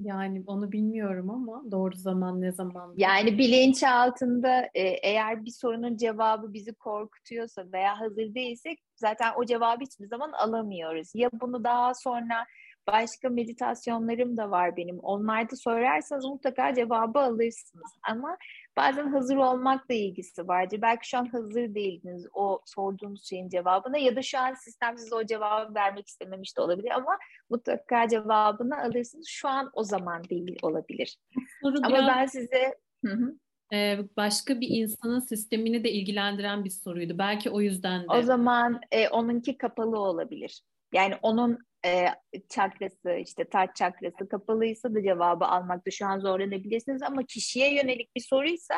Yani 0.00 0.42
onu 0.46 0.72
bilmiyorum 0.72 1.30
ama 1.30 1.62
doğru 1.70 1.94
zaman 1.94 2.40
ne 2.40 2.52
zaman? 2.52 2.94
Yani 2.96 3.38
bilinç 3.38 3.82
altında 3.82 4.68
e, 4.74 4.82
eğer 4.82 5.44
bir 5.44 5.50
sorunun 5.50 5.96
cevabı 5.96 6.52
bizi 6.52 6.74
korkutuyorsa 6.74 7.64
veya 7.72 8.00
hazır 8.00 8.34
değilsek 8.34 8.78
zaten 8.96 9.32
o 9.36 9.44
cevabı 9.44 9.80
hiçbir 9.84 10.06
zaman 10.06 10.32
alamıyoruz. 10.32 11.10
Ya 11.14 11.30
bunu 11.32 11.64
daha 11.64 11.94
sonra 11.94 12.46
başka 12.86 13.28
meditasyonlarım 13.28 14.36
da 14.36 14.50
var 14.50 14.76
benim. 14.76 14.98
Onlarda 14.98 15.56
sorarsanız 15.56 16.24
mutlaka 16.24 16.74
cevabı 16.74 17.18
alırsınız. 17.18 17.92
Ama 18.02 18.36
bazen 18.76 19.06
hazır 19.06 19.36
olmakla 19.36 19.94
ilgisi 19.94 20.48
vardır. 20.48 20.82
Belki 20.82 21.08
şu 21.08 21.18
an 21.18 21.26
hazır 21.26 21.74
değildiniz 21.74 22.26
o 22.34 22.60
sorduğunuz 22.66 23.28
şeyin 23.28 23.48
cevabına 23.48 23.98
ya 23.98 24.16
da 24.16 24.22
şu 24.22 24.38
an 24.38 24.54
sistem 24.54 24.98
size 24.98 25.14
o 25.14 25.26
cevabı 25.26 25.74
vermek 25.74 26.08
istememiş 26.08 26.56
de 26.56 26.60
olabilir 26.60 26.90
ama 26.90 27.18
mutlaka 27.50 28.08
cevabını 28.08 28.82
alırsınız. 28.82 29.26
Şu 29.28 29.48
an 29.48 29.70
o 29.72 29.84
zaman 29.84 30.24
değil 30.24 30.58
olabilir. 30.62 31.18
Soru 31.62 31.76
Ama 31.82 31.96
biraz, 31.96 32.08
ben 32.08 32.26
size 32.26 32.78
Hı 33.04 33.12
hı. 33.12 33.34
e, 33.76 33.98
başka 34.16 34.60
bir 34.60 34.68
insanın 34.70 35.20
sistemini 35.20 35.84
de 35.84 35.92
ilgilendiren 35.92 36.64
bir 36.64 36.70
soruydu. 36.70 37.18
Belki 37.18 37.50
o 37.50 37.60
yüzden 37.60 38.02
de. 38.02 38.06
o 38.08 38.22
zaman 38.22 38.80
e, 38.90 39.08
onunki 39.08 39.58
kapalı 39.58 39.98
olabilir. 39.98 40.62
Yani 40.92 41.14
onun 41.22 41.58
e, 41.86 42.06
çakrası 42.48 43.12
işte 43.12 43.44
taç 43.44 43.76
çakrası 43.76 44.28
kapalıysa 44.28 44.94
da 44.94 45.02
cevabı 45.02 45.44
almakta 45.44 45.90
şu 45.90 46.06
an 46.06 46.20
zorlanabilirsiniz 46.20 47.02
ama 47.02 47.22
kişiye 47.22 47.74
yönelik 47.74 48.16
bir 48.16 48.20
soruysa 48.20 48.74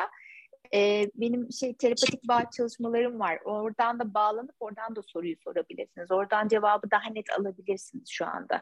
e, 0.73 1.09
benim 1.15 1.51
şey 1.51 1.75
telepatik 1.75 2.27
bağ 2.27 2.49
çalışmalarım 2.57 3.19
var. 3.19 3.39
Oradan 3.45 3.99
da 3.99 4.13
bağlanıp 4.13 4.55
oradan 4.59 4.95
da 4.95 5.01
soruyu 5.01 5.35
sorabilirsiniz. 5.43 6.11
Oradan 6.11 6.47
cevabı 6.47 6.91
daha 6.91 7.09
net 7.09 7.39
alabilirsiniz 7.39 8.09
şu 8.09 8.25
anda. 8.25 8.61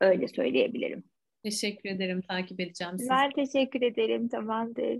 Öyle 0.00 0.28
söyleyebilirim. 0.28 1.04
Teşekkür 1.44 1.88
ederim. 1.88 2.22
Takip 2.28 2.60
edeceğim 2.60 2.98
sizi. 2.98 3.10
Ben 3.10 3.30
teşekkür 3.30 3.82
ederim. 3.82 4.28
Tamamdır. 4.28 4.98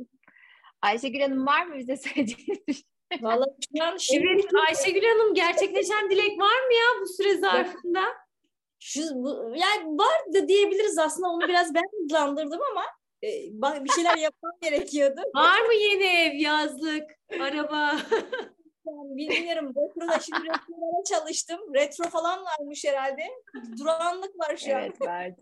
Ayşegül 0.82 1.20
Hanım 1.20 1.46
var 1.46 1.66
mı 1.66 1.78
bize 1.78 1.96
söyleyeceğiniz 1.96 2.66
şey? 2.66 2.84
Vallahi 3.20 3.50
şu 3.76 3.84
an 3.84 3.96
şimdi 3.96 4.26
Evet 4.34 4.44
Ayşegül 4.68 5.08
Hanım 5.08 5.34
gerçekleşen 5.34 6.10
dilek 6.10 6.40
var 6.40 6.66
mı 6.66 6.74
ya 6.74 7.02
bu 7.02 7.06
süre 7.06 7.36
zarfında? 7.36 8.02
şu 8.80 9.00
bu, 9.14 9.52
yani 9.56 9.98
var 9.98 10.34
da 10.34 10.48
diyebiliriz 10.48 10.98
aslında 10.98 11.28
onu 11.28 11.48
biraz 11.48 11.74
ben 11.74 11.84
hızlandırdım 12.02 12.60
ama 12.70 12.84
e, 13.22 13.84
bir 13.84 13.90
şeyler 13.90 14.16
yapmam 14.16 14.52
gerekiyordu. 14.62 15.20
Var 15.34 15.60
mı 15.60 15.74
yeni 15.74 16.04
ev, 16.04 16.34
yazlık, 16.34 17.10
araba? 17.40 17.96
Yani 18.86 19.16
bilmiyorum. 19.16 19.68
Retro'da 19.68 20.18
şimdi 20.18 20.40
retrolara 20.40 21.04
çalıştım. 21.08 21.60
Retro 21.74 22.04
falan 22.08 22.44
varmış 22.44 22.84
herhalde. 22.84 23.22
Durağanlık 23.78 24.38
var 24.38 24.56
şu 24.56 24.76
an. 24.76 24.82
Evet. 24.82 24.96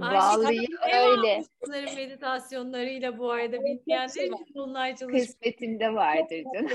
Vallahi 0.00 0.66
Hanım, 0.80 1.18
öyle. 1.18 1.44
Bunların 1.66 1.94
meditasyonlarıyla 1.94 3.18
bu 3.18 3.30
arada 3.30 3.60
bilmeyenler 3.64 4.08
için 4.08 4.54
dolunay 4.54 4.96
çalışması. 4.96 5.26
Kısmetinde 5.26 5.94
vardır 5.94 6.44
canım. 6.54 6.68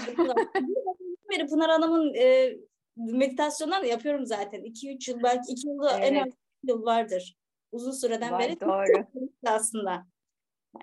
Pınar 1.50 1.70
Hanım'ın 1.70 2.14
e, 2.14 2.54
meditasyonlarını 2.96 3.88
yapıyorum 3.88 4.26
zaten. 4.26 4.62
2-3 4.62 5.12
yıl 5.12 5.24
belki 5.24 5.52
2 5.52 5.68
yılda 5.68 6.00
en 6.00 6.14
Evet. 6.14 6.22
az 6.22 6.28
iki 6.28 6.72
yıl 6.72 6.86
vardır. 6.86 7.36
Uzun 7.72 7.92
süreden 7.92 8.32
Var, 8.32 8.40
beri. 8.40 8.60
doğru. 8.60 9.06
aslında. 9.48 10.06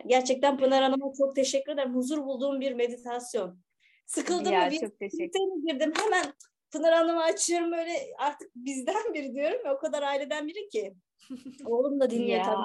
Gerçekten 0.06 0.58
Pınar 0.58 0.82
Hanım'a 0.82 1.12
çok 1.18 1.36
teşekkür 1.36 1.72
ederim. 1.72 1.94
Huzur 1.94 2.18
bulduğum 2.24 2.60
bir 2.60 2.72
meditasyon. 2.72 3.58
Sıkıldım 4.06 4.52
Ya 4.52 4.64
mı 4.64 4.70
bir 4.70 4.80
çok 4.80 4.98
teşekkür 4.98 5.40
girdim. 5.66 5.92
Hemen 5.96 6.24
Pınar 6.70 6.94
Hanım'ı 6.94 7.22
açıyorum 7.22 7.72
öyle 7.72 7.92
artık 8.18 8.50
bizden 8.54 9.14
biri 9.14 9.34
diyorum 9.34 9.60
ya 9.66 9.74
o 9.74 9.78
kadar 9.78 10.02
aileden 10.02 10.48
biri 10.48 10.68
ki. 10.68 10.94
Oğlum 11.64 12.00
da 12.00 12.10
dinliyor 12.10 12.44
tabii. 12.44 12.62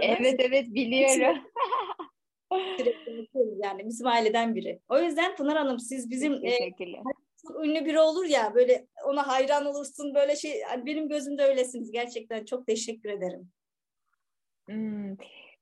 Evet 0.00 0.40
evet 0.40 0.66
biliyorum. 0.66 1.36
yani 3.62 3.86
bizim 3.88 4.06
aileden 4.06 4.54
biri. 4.54 4.80
O 4.88 4.98
yüzden 4.98 5.36
Pınar 5.36 5.56
Hanım 5.56 5.78
siz 5.78 6.10
bizim 6.10 6.32
e, 6.32 6.58
ünlü 7.64 7.84
biri 7.84 8.00
olur 8.00 8.24
ya 8.24 8.54
böyle 8.54 8.86
ona 9.04 9.28
hayran 9.28 9.66
olursun 9.66 10.14
böyle 10.14 10.36
şey 10.36 10.58
yani 10.58 10.86
benim 10.86 11.08
gözümde 11.08 11.44
öylesiniz 11.44 11.92
gerçekten 11.92 12.44
çok 12.44 12.66
teşekkür 12.66 13.10
ederim. 13.10 13.50
Hmm, 14.66 15.16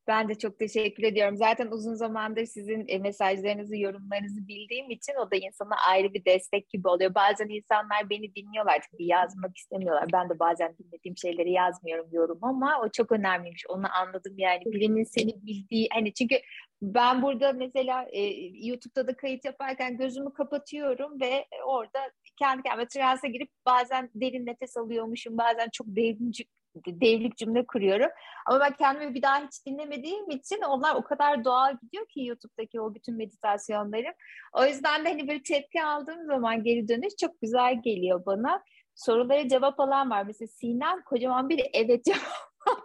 Ben 0.07 0.29
de 0.29 0.35
çok 0.35 0.59
teşekkür 0.59 1.03
ediyorum. 1.03 1.37
Zaten 1.37 1.67
uzun 1.67 1.95
zamandır 1.95 2.45
sizin 2.45 2.85
e, 2.89 2.99
mesajlarınızı, 2.99 3.77
yorumlarınızı 3.77 4.49
bildiğim 4.49 4.91
için 4.91 5.15
o 5.15 5.31
da 5.31 5.37
insana 5.37 5.75
ayrı 5.89 6.15
bir 6.15 6.25
destek 6.25 6.69
gibi 6.69 6.89
oluyor. 6.89 7.15
Bazen 7.15 7.49
insanlar 7.49 8.11
beni 8.11 8.35
dinliyorlar 8.35 8.81
çünkü 8.91 9.03
yazmak 9.05 9.57
istemiyorlar. 9.57 10.09
Ben 10.13 10.29
de 10.29 10.39
bazen 10.39 10.77
dinlediğim 10.79 11.17
şeyleri 11.17 11.53
yazmıyorum 11.53 12.07
yorum 12.13 12.39
ama 12.43 12.81
o 12.85 12.89
çok 12.89 13.13
önemliymiş. 13.13 13.65
Onu 13.69 13.87
anladım 14.01 14.35
yani. 14.37 14.65
Birinin 14.67 15.05
seni 15.05 15.43
bildiği 15.43 15.89
hani 15.93 16.15
çünkü 16.15 16.37
ben 16.83 17.23
burada 17.23 17.53
mesela 17.53 18.07
e, 18.13 18.23
YouTube'da 18.67 19.07
da 19.07 19.17
kayıt 19.17 19.45
yaparken 19.45 19.97
gözümü 19.97 20.33
kapatıyorum 20.33 21.21
ve 21.21 21.47
orada 21.67 21.99
kendi 22.39 22.63
kendime 22.63 22.89
transa 22.89 23.27
girip 23.29 23.51
bazen 23.67 24.11
derin 24.15 24.47
nefes 24.47 24.77
alıyormuşum, 24.77 25.39
bazen 25.39 25.69
çok 25.73 25.87
derin 25.87 26.33
cü- 26.33 26.47
devlik 26.87 27.37
cümle 27.37 27.67
kuruyorum. 27.67 28.11
Ama 28.47 28.61
ben 28.61 28.73
kendimi 28.73 29.15
bir 29.15 29.23
daha 29.23 29.45
hiç 29.47 29.67
dinlemediğim 29.67 30.31
için 30.31 30.63
onlar 30.63 30.95
o 30.95 31.03
kadar 31.03 31.45
doğal 31.45 31.77
gidiyor 31.83 32.07
ki 32.07 32.25
YouTube'daki 32.25 32.81
o 32.81 32.95
bütün 32.95 33.17
meditasyonlarım. 33.17 34.13
O 34.53 34.65
yüzden 34.65 35.05
de 35.05 35.09
hani 35.09 35.29
böyle 35.29 35.43
tepki 35.43 35.83
aldığım 35.83 36.27
zaman 36.27 36.63
geri 36.65 36.89
dönüş 36.89 37.17
çok 37.21 37.41
güzel 37.41 37.83
geliyor 37.83 38.27
bana. 38.27 38.63
Sorulara 38.95 39.49
cevap 39.49 39.81
alan 39.81 40.11
var. 40.11 40.23
Mesela 40.27 40.49
Sinem 40.49 41.03
kocaman 41.03 41.49
bir 41.49 41.67
evet 41.75 42.05
cevap 42.05 42.21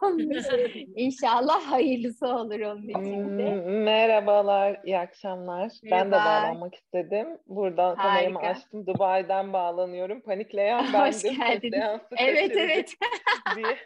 almış. 0.02 0.45
İnşallah 0.95 1.72
hayırlısı 1.72 2.27
olur 2.27 2.60
onun 2.60 2.84
için 2.84 3.38
de. 3.38 3.44
M- 3.44 3.61
Merhabalar, 3.84 4.80
iyi 4.86 4.98
akşamlar. 4.99 5.72
Ben 5.84 6.06
de 6.06 6.10
Merhaba. 6.10 6.26
bağlanmak 6.26 6.76
istedim. 6.76 7.27
Buradan 7.48 7.95
kameramı 7.95 8.40
Harika. 8.40 8.52
açtım. 8.52 8.88
Dubai'den 8.88 9.53
bağlanıyorum. 9.53 10.22
Panikleyen 10.22 10.86
bendim. 10.94 10.99
Hoş 10.99 11.23
geldiniz. 11.38 11.84
Evet 12.18 12.52
evet. 12.57 12.94
diye. 13.56 13.77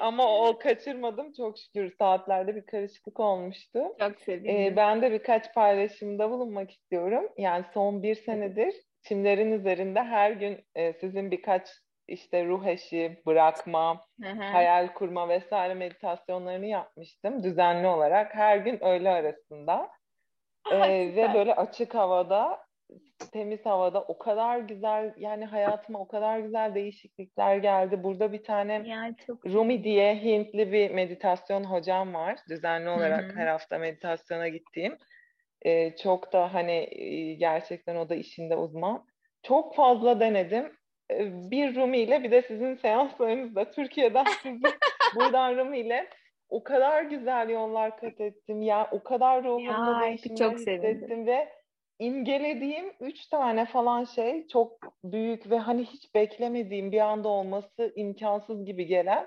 Ama 0.00 0.38
o 0.48 0.58
kaçırmadım. 0.58 1.32
Çok 1.32 1.58
şükür 1.58 1.94
saatlerde 1.98 2.56
bir 2.56 2.66
karışıklık 2.66 3.20
olmuştu. 3.20 3.80
Çok 4.00 4.20
sevindim. 4.20 4.56
Ee, 4.56 4.76
ben 4.76 5.02
de 5.02 5.12
birkaç 5.12 5.54
paylaşımda 5.54 6.30
bulunmak 6.30 6.70
istiyorum. 6.70 7.28
Yani 7.38 7.64
son 7.74 8.02
bir 8.02 8.14
senedir 8.14 8.74
çimlerin 9.02 9.52
üzerinde 9.52 10.02
her 10.02 10.30
gün 10.30 10.64
e, 10.74 10.92
sizin 10.92 11.30
birkaç 11.30 11.68
işte 12.08 12.46
ruh 12.46 12.66
eşi, 12.66 13.22
bırakma, 13.26 14.00
Hı 14.22 14.28
hı. 14.28 14.42
hayal 14.42 14.88
kurma 14.94 15.28
vesaire 15.28 15.74
meditasyonlarını 15.74 16.66
yapmıştım 16.66 17.42
düzenli 17.42 17.86
olarak 17.86 18.34
her 18.34 18.56
gün 18.56 18.84
öğle 18.84 19.10
arasında 19.10 19.90
Ee, 20.72 21.16
ve 21.16 21.34
böyle 21.34 21.54
açık 21.54 21.94
havada 21.94 22.58
temiz 23.32 23.66
havada 23.66 24.02
o 24.02 24.18
kadar 24.18 24.58
güzel 24.58 25.14
yani 25.16 25.44
hayatıma 25.44 25.98
o 25.98 26.08
kadar 26.08 26.38
güzel 26.38 26.74
değişiklikler 26.74 27.56
geldi. 27.56 28.04
Burada 28.04 28.32
bir 28.32 28.44
tane 28.44 28.82
Yani 28.86 29.16
çok 29.26 29.46
Rumi 29.46 29.84
diye 29.84 30.14
Hintli 30.14 30.72
bir 30.72 30.90
meditasyon 30.90 31.64
hocam 31.64 32.14
var. 32.14 32.38
Düzenli 32.48 32.88
olarak 32.88 33.32
hı. 33.32 33.36
her 33.36 33.46
hafta 33.46 33.78
meditasyona 33.78 34.48
gittiğim. 34.48 34.98
Ee, 35.64 35.96
çok 35.96 36.32
da 36.32 36.54
hani 36.54 36.88
e, 36.90 37.34
gerçekten 37.34 37.96
o 37.96 38.08
da 38.08 38.14
işinde 38.14 38.56
uzman. 38.56 39.06
Çok 39.42 39.74
fazla 39.74 40.20
denedim. 40.20 40.72
Ee, 41.10 41.50
bir 41.50 41.74
Rumi 41.74 41.98
ile 41.98 42.22
bir 42.22 42.30
de 42.30 42.42
sizin 42.42 42.74
seanslarınızda 42.74 43.70
Türkiye'den 43.70 44.24
sizi 44.42 44.66
buradan 45.14 45.56
Rumi 45.56 45.78
ile 45.78 46.08
o 46.48 46.64
kadar 46.64 47.02
güzel 47.02 47.48
yollar 47.48 47.96
kat 47.96 48.20
ettim. 48.20 48.62
Ya 48.62 48.88
o 48.92 49.02
kadar 49.02 49.44
ruhumda 49.44 50.00
değişimler 50.00 50.36
çok 50.36 50.60
sevindim. 50.60 50.94
hissettim 50.94 51.26
ve 51.26 51.48
imgelediğim 51.98 52.92
üç 53.00 53.26
tane 53.26 53.66
falan 53.66 54.04
şey 54.04 54.46
çok 54.46 54.78
büyük 55.04 55.50
ve 55.50 55.58
hani 55.58 55.84
hiç 55.84 56.14
beklemediğim 56.14 56.92
bir 56.92 57.00
anda 57.00 57.28
olması 57.28 57.92
imkansız 57.96 58.64
gibi 58.64 58.86
gelen 58.86 59.26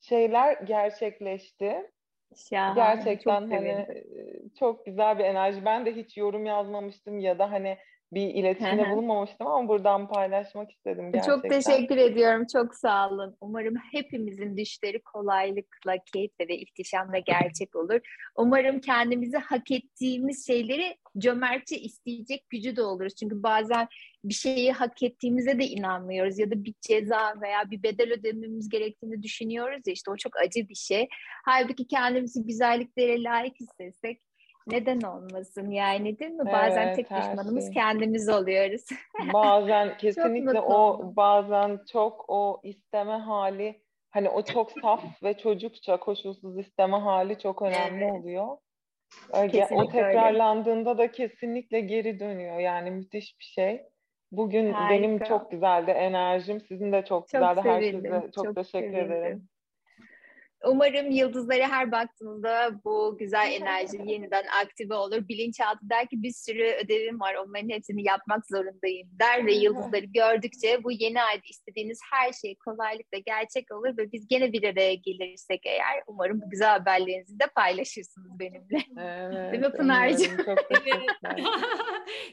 şeyler 0.00 0.52
gerçekleşti. 0.52 1.90
Şahane. 2.34 2.74
Gerçekten 2.74 3.40
çok 3.40 3.50
hani 3.50 3.86
sevindim. 3.86 3.86
e, 3.86 4.48
çok 4.58 4.86
güzel 4.86 5.18
bir 5.18 5.24
enerji. 5.24 5.64
Ben 5.64 5.86
de 5.86 5.96
hiç 5.96 6.16
yorum 6.16 6.46
yazmamıştım 6.46 7.18
ya 7.18 7.38
da 7.38 7.50
hani 7.50 7.78
bir 8.12 8.34
iletişimde 8.34 8.90
bulunmamıştım 8.90 9.46
ama 9.46 9.68
buradan 9.68 10.08
paylaşmak 10.08 10.70
istedim 10.70 11.12
gerçekten. 11.12 11.34
Çok 11.34 11.50
teşekkür 11.50 11.96
ediyorum. 11.96 12.46
Çok 12.52 12.74
sağ 12.74 13.10
olun. 13.10 13.36
Umarım 13.40 13.74
hepimizin 13.92 14.56
düşleri 14.56 15.02
kolaylıkla, 15.02 15.96
keyifle 16.12 16.48
ve 16.48 16.56
ihtişamla 16.58 17.18
gerçek 17.18 17.76
olur. 17.76 18.00
Umarım 18.36 18.80
kendimizi 18.80 19.36
hak 19.36 19.70
ettiğimiz 19.70 20.46
şeyleri 20.46 20.96
cömertçe 21.18 21.78
isteyecek 21.78 22.50
gücü 22.50 22.76
de 22.76 22.82
oluruz. 22.82 23.14
Çünkü 23.14 23.42
bazen 23.42 23.88
bir 24.24 24.34
şeyi 24.34 24.72
hak 24.72 25.02
ettiğimize 25.02 25.58
de 25.58 25.64
inanmıyoruz 25.66 26.38
ya 26.38 26.50
da 26.50 26.64
bir 26.64 26.74
ceza 26.80 27.34
veya 27.42 27.70
bir 27.70 27.82
bedel 27.82 28.12
ödememiz 28.12 28.68
gerektiğini 28.68 29.22
düşünüyoruz 29.22 29.82
ya 29.86 29.92
işte 29.92 30.10
o 30.10 30.16
çok 30.16 30.36
acı 30.36 30.68
bir 30.68 30.74
şey. 30.74 31.08
Halbuki 31.44 31.86
kendimizi 31.86 32.46
güzelliklere 32.46 33.22
layık 33.22 33.60
hissetsek 33.60 34.25
neden 34.66 35.00
olmasın 35.00 35.70
yani 35.70 36.18
değil 36.18 36.30
mi? 36.30 36.46
Bazen 36.52 36.86
Evet, 36.86 36.96
tek 36.96 37.10
düşmanımız 37.10 37.64
şey. 37.64 37.74
kendimiz 37.74 38.28
oluyoruz. 38.28 38.84
Bazen 39.32 39.96
kesinlikle 39.96 40.60
o 40.60 41.12
bazen 41.16 41.80
çok 41.92 42.24
o 42.28 42.60
isteme 42.64 43.12
hali 43.12 43.82
hani 44.10 44.28
o 44.30 44.42
çok 44.44 44.70
saf 44.82 45.22
ve 45.22 45.38
çocukça 45.38 45.96
koşulsuz 46.00 46.58
isteme 46.58 46.96
hali 46.96 47.38
çok 47.38 47.62
önemli 47.62 48.04
Evet. 48.04 48.12
oluyor. 48.20 48.56
Öyle, 49.32 49.48
o 49.48 49.50
Kesinlikle 49.60 49.98
öyle. 49.98 50.12
tekrarlandığında 50.12 50.98
da 50.98 51.10
kesinlikle 51.12 51.80
geri 51.80 52.20
dönüyor. 52.20 52.58
Yani 52.58 52.90
müthiş 52.90 53.38
bir 53.40 53.44
şey. 53.44 53.82
Bugün 54.32 54.64
benim 54.90 55.10
Harika. 55.10 55.24
çok 55.24 55.50
güzeldi 55.50 55.90
enerjim. 55.90 56.60
Sizin 56.60 56.92
de 56.92 57.04
çok 57.04 57.28
Çok 57.28 57.40
güzeldi. 57.40 57.60
sevindim. 57.62 58.12
Herkese 58.12 58.32
çok, 58.32 58.44
çok 58.44 58.56
teşekkür 58.56 58.90
sevindim. 58.92 59.12
ederim. 59.12 59.48
Umarım 60.64 61.10
yıldızlara 61.10 61.68
her 61.68 61.92
baktığınızda 61.92 62.70
bu 62.84 63.16
güzel 63.18 63.52
enerji 63.52 63.96
yeniden 64.06 64.44
aktive 64.62 64.94
olur. 64.94 65.28
Bilinçaltı 65.28 65.80
der 65.82 66.06
ki 66.08 66.22
bir 66.22 66.32
sürü 66.32 66.64
ödevim 66.84 67.20
var, 67.20 67.34
onların 67.34 67.68
hepsini 67.68 68.06
yapmak 68.06 68.46
zorundayım 68.46 69.08
der 69.20 69.46
ve 69.46 69.52
yıldızları 69.52 70.04
gördükçe 70.04 70.84
bu 70.84 70.92
yeni 70.92 71.22
ayda 71.22 71.42
istediğiniz 71.50 72.00
her 72.12 72.32
şey 72.32 72.56
kolaylıkla 72.64 73.18
gerçek 73.18 73.72
olur 73.72 73.96
ve 73.98 74.12
biz 74.12 74.28
gene 74.28 74.52
bir 74.52 74.62
araya 74.62 74.94
gelirsek 74.94 75.66
eğer 75.66 76.02
umarım 76.06 76.40
bu 76.40 76.50
güzel 76.50 76.68
haberlerinizi 76.68 77.40
de 77.40 77.46
paylaşırsınız 77.56 78.38
benimle. 78.38 78.76
Evet, 79.26 79.52
Değil 79.52 79.62
mi 79.62 79.72
Pınar'cığım? 79.72 80.36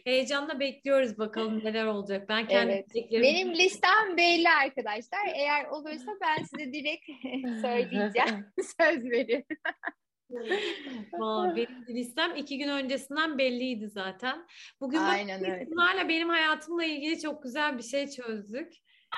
Heyecanla 0.04 0.60
bekliyoruz 0.60 1.18
bakalım 1.18 1.64
neler 1.64 1.86
olacak. 1.86 2.30
Ben 2.30 2.48
kendi 2.48 2.72
Evet. 2.74 3.12
Benim 3.12 3.54
listem 3.54 4.18
belli 4.18 4.50
arkadaşlar. 4.50 5.20
Eğer 5.36 5.66
olursa 5.66 6.12
ben 6.22 6.44
size 6.44 6.74
direkt 6.74 7.06
söyleyeceğim. 7.62 8.13
Söz 8.80 9.04
veriyorum. 9.06 9.46
Valla 11.14 11.56
benim 11.56 11.86
listem 11.88 12.36
iki 12.36 12.58
gün 12.58 12.68
öncesinden 12.68 13.38
belliydi 13.38 13.90
zaten. 13.90 14.48
Bugün 14.82 14.98
Aynen. 14.98 15.66
Pınar'la 15.70 16.10
benim 16.10 16.30
hayatımla 16.30 16.84
ilgili 16.84 17.20
çok 17.20 17.44
güzel 17.44 17.78
bir 17.78 17.84
şey 17.84 18.08
çözdük. 18.08 18.74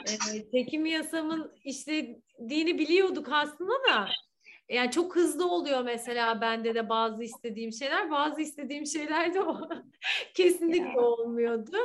Ee, 0.08 0.52
çekim 0.52 0.86
yasamın 0.86 1.52
işlediğini 1.64 2.80
biliyorduk 2.80 3.28
aslında 3.32 3.74
da. 3.74 4.08
Yani 4.70 4.92
çok 4.92 5.16
hızlı 5.16 5.52
oluyor 5.52 5.82
mesela 5.84 6.42
bende 6.42 6.76
de 6.76 6.90
bazı 6.90 7.24
istediğim 7.24 7.72
şeyler. 7.72 8.12
Bazı 8.12 8.42
istediğim 8.42 8.86
şeyler 8.86 9.34
de 9.34 9.42
o 9.42 9.70
kesinlikle 10.36 10.90
Ya. 10.90 11.00
olmuyordu. 11.02 11.78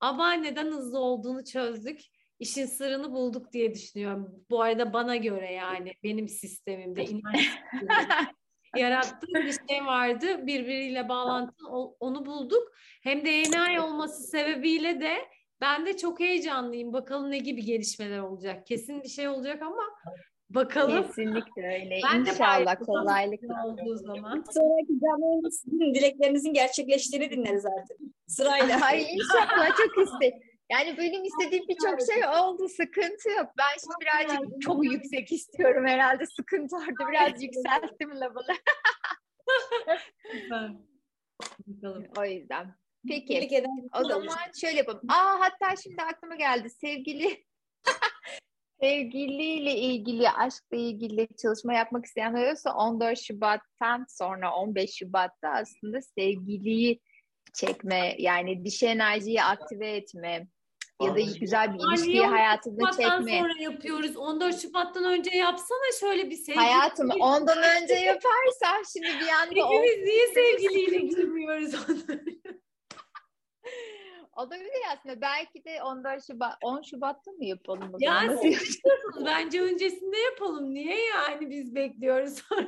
Ama 0.00 0.32
neden 0.32 0.66
hızlı 0.66 0.98
olduğunu 0.98 1.44
çözdük. 1.44 2.00
İşin 2.44 2.66
sırrını 2.66 3.12
bulduk 3.12 3.52
diye 3.52 3.74
düşünüyorum. 3.74 4.44
Bu 4.50 4.62
arada 4.62 4.92
bana 4.92 5.16
göre 5.16 5.52
yani 5.52 5.92
benim 6.02 6.28
sistemimde 6.28 7.04
inanç 7.04 7.48
yarattığım 8.76 9.46
bir 9.46 9.56
şey 9.70 9.86
vardı. 9.86 10.46
Birbiriyle 10.46 11.08
bağlantılı 11.08 11.68
o- 11.70 11.96
onu 12.00 12.26
bulduk. 12.26 12.72
Hem 13.02 13.24
de 13.24 13.28
yeni 13.30 13.80
olması 13.80 14.22
sebebiyle 14.22 15.00
de 15.00 15.12
ben 15.60 15.86
de 15.86 15.96
çok 15.96 16.20
heyecanlıyım. 16.20 16.92
Bakalım 16.92 17.30
ne 17.30 17.38
gibi 17.38 17.64
gelişmeler 17.64 18.18
olacak. 18.18 18.66
Kesin 18.66 19.02
bir 19.02 19.08
şey 19.08 19.28
olacak 19.28 19.62
ama 19.62 19.82
bakalım 20.50 21.02
Kesinlikle 21.06 21.62
öyle. 21.74 22.00
Ben 22.12 22.20
İnşallah 22.20 22.76
kolaylıkla. 22.86 23.66
olduğu 23.66 23.96
zaman. 23.96 24.44
Sonraki 24.52 24.92
canlı 25.00 25.94
dileklerinizin 25.94 26.52
gerçekleştiğini 26.52 27.30
dinleriz 27.30 27.66
artık. 27.66 27.96
Sırayla. 28.26 28.80
Ay 28.82 29.02
inşallah 29.14 29.68
çok 29.76 30.06
iste. 30.08 30.40
Yani 30.70 30.98
benim 30.98 31.24
istediğim 31.24 31.68
birçok 31.68 32.12
şey 32.12 32.26
oldu. 32.26 32.68
Sıkıntı 32.68 33.30
yok. 33.30 33.50
Ben 33.58 33.78
şimdi 33.80 33.94
birazcık 34.00 34.62
çok 34.62 34.84
yüksek 34.84 35.32
istiyorum 35.32 35.86
herhalde. 35.86 36.26
Sıkıntı 36.26 36.76
orada. 36.76 37.12
Biraz 37.12 37.42
yükselttim 37.42 38.10
level'ı. 38.10 38.56
Bakalım. 40.50 42.06
O 42.18 42.24
yüzden. 42.24 42.74
Peki. 43.08 43.64
O 44.00 44.04
zaman 44.04 44.36
şöyle 44.60 44.76
yapalım. 44.76 45.02
Aa 45.08 45.40
hatta 45.40 45.76
şimdi 45.82 46.02
aklıma 46.02 46.34
geldi. 46.34 46.70
Sevgili 46.70 47.44
sevgiliyle 48.80 49.76
ilgili, 49.76 50.30
aşkla 50.30 50.76
ilgili 50.76 51.28
çalışma 51.42 51.74
yapmak 51.74 52.04
isteyen 52.04 52.34
olursa 52.34 52.74
14 52.74 53.18
Şubat'tan 53.18 54.06
sonra 54.08 54.54
15 54.54 54.90
Şubat'ta 54.98 55.48
aslında 55.48 56.02
sevgiliyi 56.02 57.00
çekme, 57.54 58.16
yani 58.18 58.64
dişi 58.64 58.86
enerjiyi 58.86 59.42
aktive 59.42 59.96
etme 59.96 60.46
ya 61.02 61.14
da 61.14 61.20
güzel 61.40 61.74
bir 61.74 61.78
ilişkiyi 61.88 62.22
on- 62.22 62.28
hayatında 62.32 62.90
çekme. 62.90 63.38
sonra 63.38 63.52
yapıyoruz. 63.60 64.16
14 64.16 64.60
Şubat'tan 64.62 65.04
önce 65.04 65.30
yapsana 65.36 65.92
şöyle 66.00 66.30
bir 66.30 66.36
sevgili. 66.36 66.56
Hayatım 66.64 67.10
ondan 67.20 67.58
önce 67.82 67.94
yaparsam 67.94 68.82
şimdi 68.92 69.06
bir 69.06 69.28
anda 69.28 69.68
o, 69.68 69.72
Hepimiz 69.82 70.04
niye 70.08 70.26
sevgiliyle 70.34 70.98
girmiyoruz 70.98 71.74
olabilir 74.36 74.82
aslında. 74.92 75.20
Belki 75.20 75.64
de 75.64 75.82
14 75.82 76.26
Şubat, 76.26 76.54
10 76.62 76.82
Şubat'ta 76.82 77.30
mı 77.30 77.44
yapalım 77.44 77.90
o 77.94 77.96
Ya 78.00 78.20
zaman? 78.20 78.36
Siz. 78.36 78.80
Bence 79.26 79.62
öncesinde 79.62 80.18
yapalım. 80.18 80.74
Niye 80.74 81.04
yani 81.04 81.50
biz 81.50 81.74
bekliyoruz 81.74 82.34
sonra? 82.48 82.66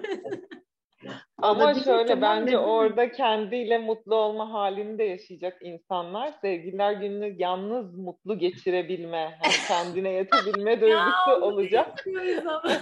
Ama 1.43 1.65
Olabilir, 1.65 1.85
şöyle 1.85 2.23
bence 2.23 2.51
neden 2.53 2.63
orada 2.63 3.13
kendiyle 3.13 3.79
mutlu 3.79 4.15
olma 4.15 4.53
halini 4.53 4.99
de 4.99 5.05
yaşayacak 5.05 5.59
insanlar. 5.63 6.33
Sevgililer 6.41 6.93
gününü 6.93 7.35
yalnız 7.39 7.95
mutlu 7.99 8.39
geçirebilme, 8.39 9.39
hani 9.43 9.53
kendine 9.69 10.11
yetebilme 10.11 10.81
duygusu 10.81 11.31
olacak. 11.43 11.97
Bekliyoruz 12.07 12.47
ama. 12.47 12.63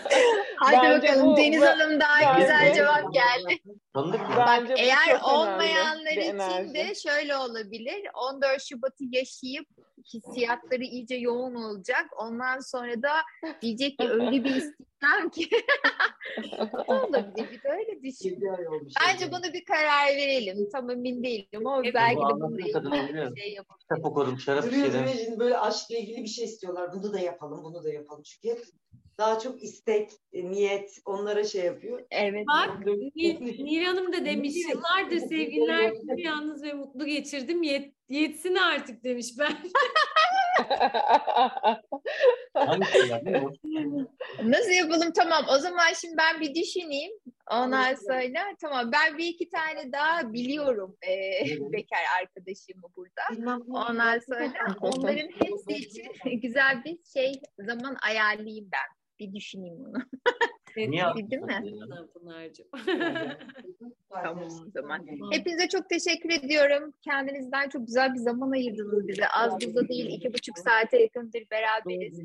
Hadi 0.57 0.77
Bence 0.83 1.09
bakalım 1.09 1.27
bu- 1.33 1.37
Deniz 1.37 1.61
bu- 1.63 1.67
Hanım 1.67 2.01
daha 2.01 2.21
bence- 2.35 2.41
güzel 2.41 2.75
cevap 2.75 3.15
geldi. 3.15 3.59
Bak 3.95 4.47
Bence 4.47 4.75
bu 4.75 4.79
eğer 4.79 5.21
olmayanlar 5.35 6.11
için 6.11 6.21
enerji. 6.39 6.75
de 6.75 6.95
şöyle 6.95 7.37
olabilir. 7.37 8.03
14 8.35 8.63
Şubat'ı 8.63 9.05
yaşayıp 9.11 9.67
hissiyatları 10.15 10.83
iyice 10.83 11.15
yoğun 11.15 11.55
olacak. 11.55 12.07
Ondan 12.17 12.59
sonra 12.61 13.03
da 13.03 13.13
diyecek 13.63 13.99
ki 13.99 14.09
öyle 14.09 14.45
bir 14.45 14.55
istemem 14.57 15.29
ki. 15.31 15.49
o 16.53 16.89
da 16.89 17.05
olabilir. 17.07 17.47
Bir 17.53 17.63
de 17.63 17.69
öyle 17.69 18.03
düşün. 18.03 18.41
Bence 19.01 19.33
bunu 19.33 19.53
bir 19.53 19.65
karar 19.65 20.17
verelim. 20.17 20.69
Tam 20.73 20.91
emin 20.91 21.25
değilim 21.25 21.67
ama 21.67 21.81
Evet, 21.85 21.95
belki 21.95 22.17
bu 22.17 22.29
de 22.29 22.35
bununla 22.85 22.97
ilgili 22.97 23.35
bir 23.37 23.41
şey 23.41 23.53
yapalım. 23.53 23.81
Kitap 23.81 24.05
okudum 24.05 24.39
şarap 24.39 24.65
şimdi 24.71 25.39
böyle 25.39 25.59
aşkla 25.59 25.97
ilgili 25.97 26.23
bir 26.23 26.29
şey 26.29 26.45
istiyorlar. 26.45 26.91
Bunu 26.93 27.13
da 27.13 27.21
yapalım, 27.21 27.65
bunu 27.65 27.85
da 27.85 27.93
yapalım. 27.93 28.23
Çünkü 28.23 28.49
hep 28.49 28.65
daha 29.19 29.39
çok 29.39 29.63
istek, 29.63 30.11
e, 30.33 30.51
niyet 30.51 30.99
onlara 31.05 31.45
şey 31.45 31.65
yapıyor. 31.65 32.07
Evet. 32.11 32.47
Bak 32.47 32.87
Ni- 33.17 33.65
Nil 33.65 33.85
Hanım 33.85 34.13
da 34.13 34.25
demiş 34.25 34.55
yıllardır 34.69 35.19
sevgililer 35.19 35.93
yalnız 36.17 36.63
ve 36.63 36.73
mutlu 36.73 37.07
geçirdim. 37.07 37.63
Yet, 37.63 37.95
yetsin 38.09 38.55
artık 38.55 39.05
demiş 39.05 39.29
ben. 39.39 39.53
Nasıl 44.45 44.71
yapalım? 44.71 45.13
Tamam. 45.13 45.45
O 45.51 45.59
zaman 45.59 45.93
şimdi 46.01 46.15
ben 46.17 46.41
bir 46.41 46.55
düşüneyim. 46.55 47.13
Ondan 47.51 47.95
sonra 47.95 48.55
tamam. 48.61 48.93
Ben 48.93 49.19
bir 49.19 49.27
iki 49.27 49.49
tane 49.49 49.93
daha 49.93 50.33
biliyorum 50.33 50.97
e, 51.07 51.13
bekar 51.73 52.01
arkadaşımı 52.21 52.83
burada. 52.97 53.23
Ondan 53.91 54.19
sonra 54.19 54.53
onların 54.81 55.29
hepsi 55.29 55.73
için 55.73 56.07
güzel 56.41 56.85
bir 56.85 56.99
şey 57.13 57.33
zaman 57.59 57.97
ayarlayayım 58.03 58.69
ben. 58.73 58.97
Bir 59.21 59.35
düşüneyim 59.35 59.77
bunu. 59.79 60.03
Niye 60.77 61.05
Bildin 61.17 61.47
mi? 61.47 61.53
yaptın? 61.53 62.11
Pınar'cığım. 62.15 62.67
Tamam 64.11 64.45
o 64.45 64.71
zaman. 64.71 65.07
Hepinize 65.33 65.69
çok 65.69 65.89
teşekkür 65.89 66.31
ediyorum. 66.31 66.93
Kendinizden 67.03 67.69
çok 67.69 67.87
güzel 67.87 68.15
bir 68.15 68.19
zaman 68.19 68.51
ayırdınız 68.51 69.09
bize. 69.09 69.29
Az 69.29 69.53
buzda 69.53 69.89
değil 69.89 70.07
iki 70.11 70.33
buçuk 70.33 70.59
saate 70.59 70.99
yakındır 70.99 71.43
beraberiz. 71.51 72.21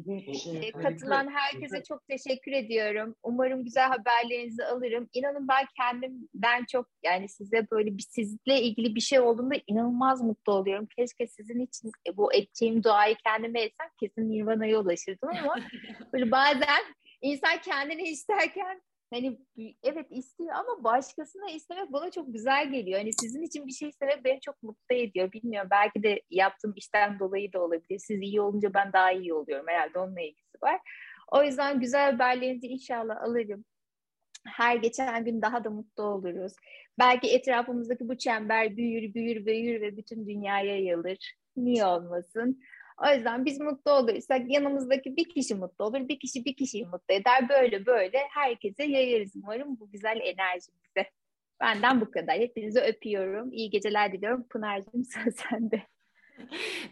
Ee, 0.63 0.71
katılan 0.71 1.29
herkese 1.33 1.83
çok 1.83 2.07
teşekkür 2.07 2.51
ediyorum. 2.51 3.15
Umarım 3.23 3.63
güzel 3.63 3.87
haberlerinizi 3.89 4.65
alırım. 4.65 5.09
İnanın 5.13 5.47
ben 5.47 5.65
kendimden 5.77 6.65
çok 6.71 6.87
yani 7.03 7.29
size 7.29 7.67
böyle 7.71 7.97
bir 7.97 8.05
sizle 8.09 8.61
ilgili 8.61 8.95
bir 8.95 9.01
şey 9.01 9.19
olduğunda 9.19 9.55
inanılmaz 9.67 10.21
mutlu 10.21 10.53
oluyorum. 10.53 10.87
Keşke 10.97 11.27
sizin 11.27 11.59
için 11.59 11.91
e, 12.07 12.17
bu 12.17 12.33
edeceğim 12.33 12.83
duayı 12.83 13.15
kendime 13.25 13.61
etsem 13.61 13.87
kesin 13.99 14.29
Nirvana'ya 14.29 14.79
ulaşırdım 14.79 15.29
ama 15.29 15.55
böyle 16.13 16.31
bazen 16.31 16.83
insan 17.21 17.61
kendini 17.61 18.01
isterken 18.01 18.81
hani 19.13 19.39
evet 19.83 20.07
istiyor 20.09 20.49
ama 20.55 20.83
başkasına 20.83 21.49
istemek 21.49 21.93
bana 21.93 22.11
çok 22.11 22.33
güzel 22.33 22.71
geliyor. 22.71 22.99
Hani 22.99 23.13
sizin 23.13 23.41
için 23.41 23.67
bir 23.67 23.71
şey 23.71 23.89
istemek 23.89 24.25
beni 24.25 24.41
çok 24.41 24.63
mutlu 24.63 24.95
ediyor. 24.95 25.31
Bilmiyorum 25.31 25.69
belki 25.71 26.03
de 26.03 26.21
yaptığım 26.29 26.73
işten 26.75 27.19
dolayı 27.19 27.53
da 27.53 27.61
olabilir. 27.61 27.99
Siz 27.99 28.21
iyi 28.21 28.41
olunca 28.41 28.73
ben 28.73 28.93
daha 28.93 29.11
iyi 29.11 29.33
oluyorum. 29.33 29.65
Herhalde 29.67 29.99
onunla 29.99 30.21
ilgisi 30.21 30.57
var. 30.63 30.79
O 31.31 31.43
yüzden 31.43 31.79
güzel 31.79 32.11
haberlerinizi 32.11 32.67
inşallah 32.67 33.23
alırım. 33.23 33.65
Her 34.47 34.75
geçen 34.75 35.25
gün 35.25 35.41
daha 35.41 35.63
da 35.63 35.69
mutlu 35.69 36.03
oluruz. 36.03 36.53
Belki 36.99 37.27
etrafımızdaki 37.35 38.09
bu 38.09 38.17
çember 38.17 38.77
büyür, 38.77 39.13
büyür, 39.13 39.45
büyür 39.45 39.81
ve 39.81 39.97
bütün 39.97 40.27
dünyaya 40.27 40.75
yayılır. 40.75 41.33
Niye 41.57 41.85
olmasın? 41.85 42.61
O 43.03 43.15
yüzden 43.15 43.45
biz 43.45 43.59
mutlu 43.59 43.91
olursak 43.91 44.51
yanımızdaki 44.51 45.15
bir 45.17 45.29
kişi 45.29 45.55
mutlu 45.55 45.85
olur, 45.85 46.07
bir 46.09 46.19
kişi 46.19 46.45
bir 46.45 46.55
kişiyi 46.55 46.85
mutlu 46.85 47.13
eder. 47.13 47.49
Böyle 47.49 47.85
böyle 47.85 48.17
herkese 48.29 48.83
yayarız 48.83 49.35
umarım 49.35 49.79
bu 49.79 49.91
güzel 49.91 50.19
enerjimizi. 50.23 51.11
Benden 51.59 52.01
bu 52.01 52.11
kadar. 52.11 52.35
Hepinizi 52.39 52.79
öpüyorum. 52.79 53.53
İyi 53.53 53.69
geceler 53.69 54.13
diliyorum. 54.13 54.47
Pınar'cığım 54.49 55.03
söz 55.23 55.35
sende. 55.35 55.83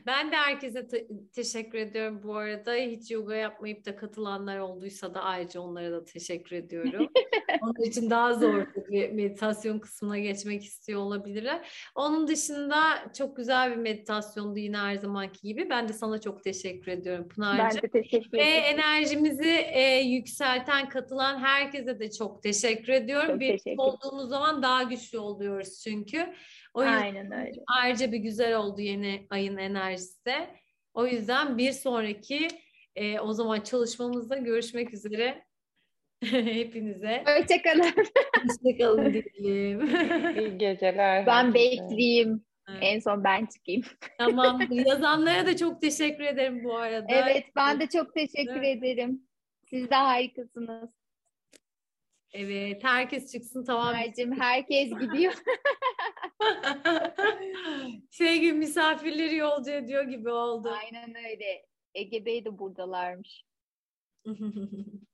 Ben 0.06 0.32
de 0.32 0.36
herkese 0.36 0.88
te- 0.88 1.07
teşekkür 1.36 1.78
ediyorum 1.78 2.22
bu 2.24 2.36
arada. 2.36 2.74
Hiç 2.74 3.11
yoga 3.11 3.36
yapmayıp 3.36 3.86
da 3.86 3.95
katılanlar 3.95 4.60
olduysa 4.60 5.14
da 5.14 5.22
ayrıca 5.22 5.61
onlara 5.61 5.91
da 5.91 6.06
teşekkür 6.06 6.56
ediyorum. 6.56 7.07
Onun 7.61 7.84
için 7.90 8.10
daha 8.10 8.34
zor 8.34 8.65
bir 8.90 9.10
meditasyon 9.11 9.80
kısmına 9.80 10.19
geçmek 10.19 10.64
istiyor 10.64 11.02
olabilirler. 11.02 11.68
Onun 11.95 12.28
dışında 12.28 12.80
çok 13.18 13.38
güzel 13.38 13.72
bir 13.72 13.76
meditasyondu 13.76 14.60
yine 14.60 14.78
her 14.78 14.95
zamanki 14.95 15.48
gibi. 15.48 15.69
Ben 15.69 15.90
de 15.90 15.94
sana 15.94 16.22
çok 16.22 16.44
teşekkür 16.44 16.91
ediyorum 16.91 17.24
Ben 17.24 17.30
Pınar'cığım. 17.36 17.82
de 17.82 17.88
teşekkür 17.88 18.38
Ve 18.38 18.41
ederim. 18.41 18.64
enerjimizi 18.80 19.49
e, 19.74 20.02
yükselten, 20.02 20.90
katılan 20.90 21.40
herkese 21.40 21.99
de 21.99 22.11
çok 22.11 22.44
teşekkür 22.44 22.94
ediyorum. 22.94 23.28
Çok 23.28 23.40
Birlikte 23.40 23.76
olduğumuz 23.78 24.30
zaman 24.30 24.64
daha 24.64 24.84
güçlü 24.84 25.19
oluyoruz 25.19 25.82
çünkü. 25.84 26.34
O 26.78 26.82
yüzden 26.84 27.02
Aynen 27.02 27.32
öyle. 27.32 27.64
ayrıca 27.82 28.12
bir 28.12 28.18
güzel 28.18 28.56
oldu 28.58 28.82
yeni 28.82 29.28
ayın 29.30 29.58
enerjisi 29.58 30.26
de. 30.26 30.49
O 30.94 31.08
yüzden 31.08 31.58
bir 31.58 31.72
sonraki 31.72 32.48
e, 32.95 33.20
o 33.20 33.34
zaman 33.34 33.62
çalışmamızda 33.62 34.38
görüşmek 34.38 34.94
üzere. 34.94 35.44
Hepinize 36.26 37.24
Hoşçakalın. 37.28 37.94
hoşçakalın 38.48 39.14
diyelim. 39.38 39.90
İyi 40.40 40.58
geceler. 40.58 41.26
Ben 41.26 41.45
herkese. 41.45 41.54
bekleyeyim. 41.54 42.45
Evet. 42.70 42.80
En 42.82 42.99
son 42.99 43.24
ben 43.24 43.45
çıkayım. 43.45 43.82
tamam. 44.18 44.60
Yazanlara 44.72 45.45
da 45.45 45.58
çok 45.58 45.82
teşekkür 45.82 46.24
ederim 46.24 46.64
bu 46.64 46.78
arada. 46.78 47.08
Evet 47.10 47.45
ben 47.56 47.80
de 47.80 47.88
çok 47.88 48.14
teşekkür 48.14 48.56
Evet. 48.64 48.78
ederim. 48.78 49.22
Siz 49.70 49.90
de 49.90 49.95
harikasınız. 49.95 50.90
Evet, 52.34 52.84
herkes 52.84 53.32
çıksın 53.32 53.64
tamam. 53.64 53.94
Mercim 53.94 54.40
herkes 54.40 54.90
gidiyor. 54.90 55.34
şey 58.12 58.40
gibi 58.40 58.54
misafirleri 58.54 59.36
yolcu 59.36 59.72
ediyor 59.72 60.04
gibi 60.04 60.30
oldu. 60.30 60.70
Aynen 60.84 61.16
öyle. 61.16 61.66
Ege 61.94 62.26
Bey 62.26 62.45
de 62.45 62.60
buradalarmış. 62.60 63.44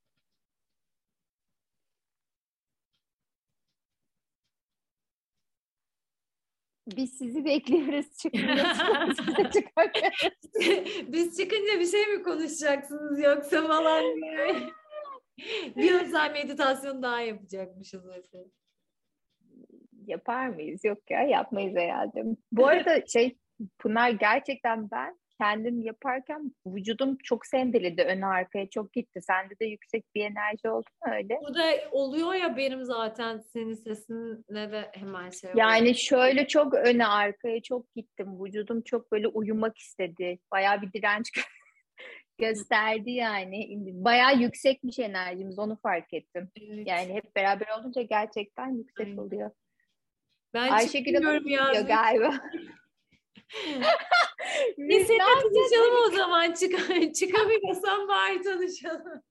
Biz 6.88 7.18
sizi 7.18 7.46
bekliyoruz. 7.46 8.18
Çıkmıyorsunuz. 8.18 9.18
Biz 11.08 11.38
çıkınca 11.38 11.80
bir 11.80 11.86
şey 11.86 12.08
mi 12.08 12.24
konuşacaksınız 12.24 13.20
yoksa 13.20 13.68
falan 13.68 14.16
diye. 14.16 14.70
bir 15.76 16.02
özel 16.02 16.32
meditasyon 16.32 17.04
daha 17.04 17.22
yapacakmışız 17.22 18.06
mesela. 18.06 18.46
Yapar 20.06 20.48
mıyız? 20.48 20.86
Yok 20.86 21.12
ya 21.12 21.22
yapmayız 21.22 21.76
herhalde. 21.76 22.24
Bu 22.52 22.68
arada 22.68 23.06
şey 23.06 23.38
Pınar 23.80 24.10
gerçekten 24.10 24.92
ben 24.92 25.18
kendim 25.42 25.82
yaparken 25.82 26.52
vücudum 26.68 27.18
çok 27.24 27.46
sendeledi 27.46 28.02
ön 28.02 28.22
arkaya 28.22 28.70
çok 28.70 28.94
gitti. 28.94 29.22
Sende 29.22 29.60
de 29.60 29.66
yüksek 29.66 30.06
bir 30.16 30.22
enerji 30.26 30.70
oldu 30.70 30.86
mu 31.06 31.14
öyle? 31.14 31.40
Burada 31.42 31.64
oluyor 31.92 32.34
ya 32.34 32.58
benim 32.58 32.86
zaten 32.86 33.38
senin 33.38 33.74
sesinle 33.74 34.72
de 34.72 34.92
hemen 34.94 35.30
şey 35.30 35.52
oluyor. 35.52 35.68
Yani 35.68 35.96
şöyle 35.96 36.48
çok 36.48 36.74
öne 36.74 37.08
arkaya 37.08 37.62
çok 37.62 37.96
gittim. 37.96 38.46
Vücudum 38.46 38.82
çok 38.82 39.12
böyle 39.12 39.28
uyumak 39.28 39.78
istedi. 39.78 40.40
Bayağı 40.52 40.82
bir 40.82 40.94
direnç 40.94 41.32
gösterdi 42.38 43.12
yani. 43.12 43.68
Bayağı 44.06 44.38
yüksekmiş 44.38 45.00
enerjimiz 45.00 45.60
onu 45.60 45.76
fark 45.76 46.14
ettim. 46.14 46.52
Evet. 46.62 46.88
Yani 46.88 47.14
hep 47.14 47.36
beraber 47.36 47.68
olunca 47.80 48.02
gerçekten 48.02 48.70
yüksek 48.78 49.08
Aynen. 49.08 49.18
oluyor. 49.18 49.52
ben 50.54 50.72
Ayşegül 50.72 51.24
Hanım 51.24 51.48
yazmış. 51.48 51.88
galiba. 51.88 52.34
Biz 54.78 55.08
seninle 55.08 55.24
tanışalım 55.24 55.96
o 56.08 56.12
zaman. 56.16 56.54
Çık 56.54 56.72
çıkamıyorsan 57.16 58.08
bari 58.08 58.42
tanışalım. 58.42 59.22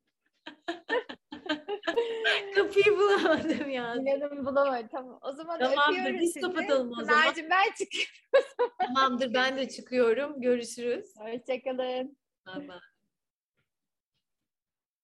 Kapıyı 2.55 2.97
bulamadım 2.97 3.71
ya. 3.71 3.95
İnanın 3.95 4.47
bulamadım. 4.47 4.89
Tamam. 4.93 5.19
O 5.23 5.33
zaman 5.33 5.59
Tamamdır, 5.59 6.15
biz 6.21 6.33
sizi. 6.33 6.41
kapatalım 6.41 6.93
o 6.93 7.05
zaman. 7.05 7.23
Pınar'cığım 7.23 7.51
ben 7.51 7.73
çıkıyorum. 7.79 8.75
Tamamdır 8.79 9.35
ben 9.35 9.57
de 9.57 9.69
çıkıyorum. 9.69 10.41
Görüşürüz. 10.41 11.07
Hoşçakalın. 11.19 12.17
Bye 12.47 12.69
bye. 12.69 12.92